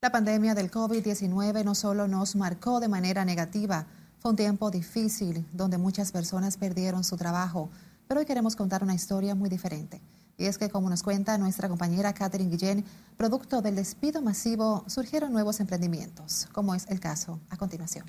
La 0.03 0.13
pandemia 0.13 0.55
del 0.55 0.71
COVID-19 0.71 1.65
no 1.65 1.75
solo 1.75 2.09
nos 2.09 2.37
marcó 2.37 2.81
de 2.81 2.89
manera 2.89 3.25
negativa, 3.25 3.87
fue 4.21 4.33
un 4.33 4.37
tiempo 4.37 4.71
difícil 4.71 5.47
donde 5.53 5.79
muchas 5.79 6.13
personas 6.13 6.59
perdieron 6.59 7.05
su 7.05 7.17
trabajo, 7.17 7.71
pero 8.07 8.21
hoy 8.21 8.27
queremos 8.27 8.55
contar 8.55 8.83
una 8.83 8.95
historia 8.95 9.35
muy 9.35 9.49
diferente. 9.49 10.03
Y 10.37 10.45
es 10.45 10.59
que, 10.59 10.69
como 10.69 10.91
nos 10.91 11.03
cuenta 11.03 11.39
nuestra 11.39 11.69
compañera 11.69 12.13
Catherine 12.13 12.51
Guillén, 12.51 12.85
producto 13.17 13.63
del 13.63 13.77
despido 13.77 14.21
masivo 14.21 14.85
surgieron 14.89 15.33
nuevos 15.33 15.61
emprendimientos, 15.61 16.49
como 16.53 16.75
es 16.75 16.87
el 16.91 17.01
caso 17.01 17.41
a 17.49 17.57
continuación. 17.57 18.05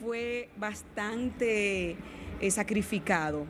Fue 0.00 0.50
bastante 0.58 1.96
eh, 2.40 2.50
sacrificado. 2.50 3.46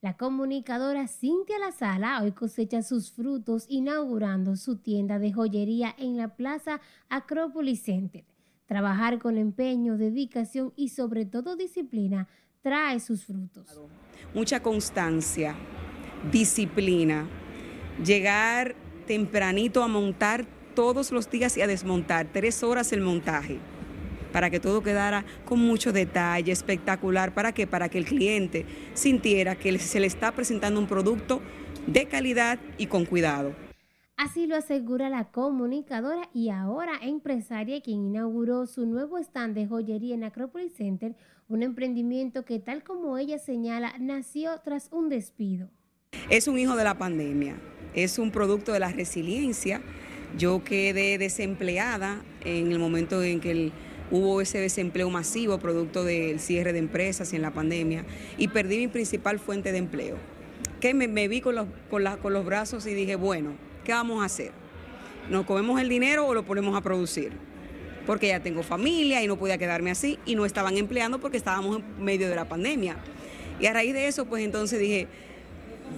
La 0.00 0.16
comunicadora 0.16 1.08
Cintia 1.08 1.58
La 1.58 1.72
Sala 1.72 2.22
hoy 2.22 2.30
cosecha 2.30 2.82
sus 2.82 3.10
frutos 3.10 3.66
inaugurando 3.68 4.54
su 4.54 4.76
tienda 4.76 5.18
de 5.18 5.32
joyería 5.32 5.92
en 5.98 6.16
la 6.16 6.36
Plaza 6.36 6.80
Acropolis 7.08 7.82
Center. 7.82 8.24
Trabajar 8.68 9.18
con 9.18 9.38
empeño, 9.38 9.96
dedicación 9.96 10.74
y 10.76 10.90
sobre 10.90 11.24
todo 11.24 11.56
disciplina 11.56 12.28
trae 12.60 13.00
sus 13.00 13.24
frutos. 13.24 13.80
Mucha 14.34 14.60
constancia, 14.62 15.54
disciplina, 16.30 17.26
llegar 18.04 18.74
tempranito 19.06 19.82
a 19.82 19.88
montar 19.88 20.44
todos 20.74 21.12
los 21.12 21.30
días 21.30 21.56
y 21.56 21.62
a 21.62 21.66
desmontar, 21.66 22.28
tres 22.30 22.62
horas 22.62 22.92
el 22.92 23.00
montaje, 23.00 23.58
para 24.34 24.50
que 24.50 24.60
todo 24.60 24.82
quedara 24.82 25.24
con 25.46 25.60
mucho 25.60 25.90
detalle, 25.90 26.52
espectacular. 26.52 27.32
¿Para 27.32 27.52
qué? 27.52 27.66
Para 27.66 27.88
que 27.88 27.96
el 27.96 28.04
cliente 28.04 28.66
sintiera 28.92 29.56
que 29.56 29.78
se 29.78 29.98
le 29.98 30.06
está 30.06 30.32
presentando 30.32 30.78
un 30.78 30.86
producto 30.86 31.40
de 31.86 32.04
calidad 32.04 32.58
y 32.76 32.84
con 32.86 33.06
cuidado. 33.06 33.67
Así 34.18 34.48
lo 34.48 34.56
asegura 34.56 35.08
la 35.10 35.30
comunicadora 35.30 36.28
y 36.34 36.48
ahora 36.48 36.98
empresaria 37.00 37.80
quien 37.80 38.02
inauguró 38.06 38.66
su 38.66 38.84
nuevo 38.84 39.16
stand 39.16 39.54
de 39.54 39.68
joyería 39.68 40.16
en 40.16 40.24
Acropolis 40.24 40.74
Center, 40.74 41.14
un 41.48 41.62
emprendimiento 41.62 42.44
que 42.44 42.58
tal 42.58 42.82
como 42.82 43.16
ella 43.16 43.38
señala 43.38 43.94
nació 44.00 44.60
tras 44.64 44.88
un 44.90 45.08
despido. 45.08 45.70
Es 46.30 46.48
un 46.48 46.58
hijo 46.58 46.74
de 46.74 46.82
la 46.82 46.98
pandemia, 46.98 47.60
es 47.94 48.18
un 48.18 48.32
producto 48.32 48.72
de 48.72 48.80
la 48.80 48.90
resiliencia. 48.90 49.82
Yo 50.36 50.64
quedé 50.64 51.16
desempleada 51.16 52.20
en 52.44 52.72
el 52.72 52.80
momento 52.80 53.22
en 53.22 53.38
que 53.38 53.70
hubo 54.10 54.40
ese 54.40 54.58
desempleo 54.58 55.08
masivo 55.10 55.60
producto 55.60 56.02
del 56.02 56.40
cierre 56.40 56.72
de 56.72 56.80
empresas 56.80 57.32
en 57.34 57.42
la 57.42 57.52
pandemia 57.52 58.04
y 58.36 58.48
perdí 58.48 58.78
mi 58.78 58.88
principal 58.88 59.38
fuente 59.38 59.70
de 59.70 59.78
empleo. 59.78 60.16
Que 60.80 60.92
me, 60.92 61.28
vi 61.28 61.40
con 61.40 61.54
los, 61.54 61.68
con 61.88 62.32
los 62.32 62.44
brazos 62.44 62.84
y 62.88 62.94
dije, 62.94 63.14
bueno, 63.14 63.67
¿qué 63.88 63.94
vamos 63.94 64.20
a 64.20 64.26
hacer? 64.26 64.52
¿Nos 65.30 65.46
comemos 65.46 65.80
el 65.80 65.88
dinero 65.88 66.26
o 66.26 66.34
lo 66.34 66.44
ponemos 66.44 66.76
a 66.76 66.82
producir? 66.82 67.32
Porque 68.04 68.28
ya 68.28 68.42
tengo 68.42 68.62
familia 68.62 69.22
y 69.22 69.26
no 69.26 69.38
podía 69.38 69.56
quedarme 69.56 69.90
así 69.90 70.18
y 70.26 70.34
no 70.34 70.44
estaban 70.44 70.76
empleando 70.76 71.18
porque 71.20 71.38
estábamos 71.38 71.78
en 71.78 72.04
medio 72.04 72.28
de 72.28 72.36
la 72.36 72.46
pandemia. 72.46 72.96
Y 73.58 73.64
a 73.64 73.72
raíz 73.72 73.94
de 73.94 74.06
eso, 74.06 74.26
pues 74.26 74.44
entonces 74.44 74.78
dije, 74.78 75.08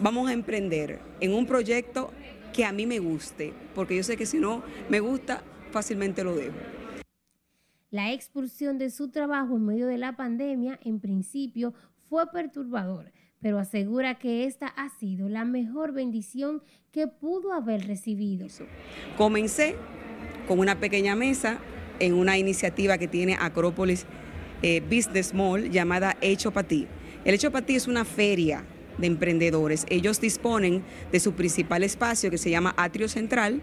vamos 0.01 0.31
a 0.31 0.33
emprender 0.33 1.01
en 1.19 1.35
un 1.35 1.47
proyecto 1.47 2.13
que 2.53 2.65
a 2.65 2.71
mí 2.71 2.87
me 2.87 3.01
guste, 3.01 3.53
porque 3.75 3.97
yo 3.97 4.05
sé 4.05 4.17
que 4.17 4.25
si 4.25 4.39
no 4.39 4.63
me 4.89 5.01
gusta, 5.01 5.43
fácilmente 5.73 6.23
lo 6.23 6.37
dejo. 6.37 6.55
La 7.91 8.13
expulsión 8.13 8.79
de 8.79 8.91
su 8.91 9.09
trabajo 9.09 9.57
en 9.57 9.67
medio 9.67 9.89
de 9.89 9.99
la 9.99 10.15
pandemia, 10.15 10.79
en 10.85 11.01
principio, 11.01 11.75
fue 12.09 12.31
perturbador, 12.31 13.11
pero 13.41 13.59
asegura 13.59 14.19
que 14.19 14.45
esta 14.45 14.67
ha 14.67 14.89
sido 14.89 15.29
la 15.29 15.45
mejor 15.45 15.93
bendición 15.93 16.63
que 16.93 17.07
pudo 17.07 17.53
haber 17.53 17.87
recibido. 17.87 18.47
Comencé 19.17 19.77
con 20.47 20.59
una 20.59 20.79
pequeña 20.79 21.17
mesa 21.17 21.59
en 21.99 22.15
una 22.15 22.37
iniciativa 22.39 22.99
que 22.99 23.09
tiene 23.09 23.37
Acrópolis 23.41 24.07
eh, 24.63 24.81
Business 24.81 25.33
Mall 25.33 25.71
llamada 25.71 26.17
Hecho 26.21 26.51
para 26.51 26.69
ti. 26.69 26.87
El 27.25 27.35
Hecho 27.35 27.51
para 27.51 27.65
ti 27.65 27.77
es 27.77 27.89
una 27.89 28.05
feria 28.05 28.65
de 28.99 29.07
emprendedores. 29.07 29.87
Ellos 29.89 30.21
disponen 30.21 30.83
de 31.11 31.21
su 31.21 31.33
principal 31.33 31.83
espacio 31.83 32.31
que 32.31 32.39
se 32.39 32.51
llama 32.51 32.75
Atrio 32.77 33.09
Central 33.09 33.63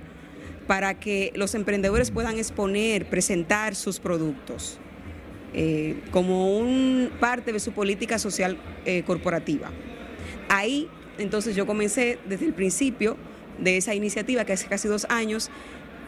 para 0.65 0.99
que 0.99 1.31
los 1.35 1.55
emprendedores 1.55 2.11
puedan 2.11 2.37
exponer, 2.37 3.07
presentar 3.09 3.75
sus 3.75 3.99
productos 3.99 4.79
eh, 5.57 5.99
como 6.11 6.57
un 6.57 7.09
parte 7.19 7.51
de 7.51 7.59
su 7.59 7.71
política 7.71 8.19
social 8.19 8.57
eh, 8.85 9.03
corporativa. 9.03 9.71
Ahí 10.49 10.87
entonces 11.17 11.55
yo 11.55 11.65
comencé 11.65 12.19
desde 12.29 12.45
el 12.45 12.53
principio 12.53 13.17
de 13.57 13.77
esa 13.77 13.95
iniciativa 13.95 14.45
que 14.45 14.53
hace 14.53 14.67
casi 14.67 14.87
dos 14.87 15.07
años 15.09 15.49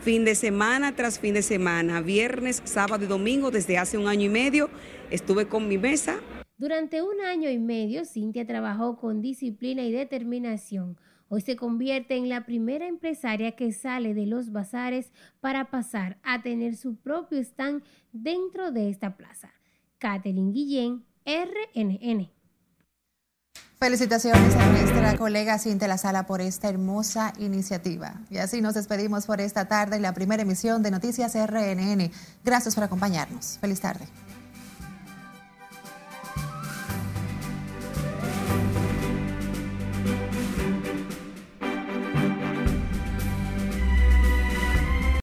fin 0.02 0.24
de 0.24 0.36
semana 0.36 0.96
tras 0.96 1.20
fin 1.20 1.34
de 1.34 1.42
semana, 1.42 2.00
viernes, 2.00 2.62
sábado 2.64 3.04
y 3.04 3.08
domingo, 3.08 3.52
desde 3.52 3.78
hace 3.78 3.98
un 3.98 4.08
año 4.08 4.28
y 4.28 4.30
medio, 4.30 4.70
estuve 5.10 5.48
con 5.48 5.68
mi 5.68 5.78
mesa 5.78 6.20
durante 6.60 7.02
un 7.02 7.22
año 7.22 7.50
y 7.50 7.58
medio, 7.58 8.04
Cintia 8.04 8.46
trabajó 8.46 8.98
con 8.98 9.22
disciplina 9.22 9.82
y 9.82 9.94
determinación. 9.94 10.98
Hoy 11.30 11.42
se 11.42 11.56
convierte 11.56 12.18
en 12.18 12.28
la 12.28 12.46
primera 12.46 12.88
empresaria 12.88 13.56
que 13.56 13.72
sale 13.72 14.16
de 14.16 14.26
los 14.26 14.52
bazares 14.52 15.12
para 15.40 15.70
pasar 15.70 16.18
a 16.24 16.42
tener 16.42 16.76
su 16.76 16.96
propio 16.96 17.40
stand 17.40 17.84
dentro 18.12 18.72
de 18.72 18.90
esta 18.90 19.16
plaza. 19.16 19.52
Catherine 20.00 20.52
Guillén, 20.52 21.06
RNN. 21.26 22.32
Felicitaciones 23.78 24.56
a 24.56 24.70
nuestra 24.72 25.18
colega 25.18 25.58
Cintia 25.60 25.88
La 25.88 25.98
Sala 25.98 26.26
por 26.26 26.42
esta 26.42 26.68
hermosa 26.68 27.32
iniciativa. 27.38 28.22
Y 28.30 28.40
así 28.40 28.60
nos 28.60 28.74
despedimos 28.74 29.26
por 29.26 29.40
esta 29.40 29.70
tarde 29.70 29.96
en 29.96 30.02
la 30.02 30.14
primera 30.14 30.42
emisión 30.42 30.84
de 30.84 30.92
Noticias 30.92 31.36
RNN. 31.36 32.12
Gracias 32.44 32.76
por 32.76 32.84
acompañarnos. 32.84 33.58
Feliz 33.62 33.80
tarde. 33.80 34.06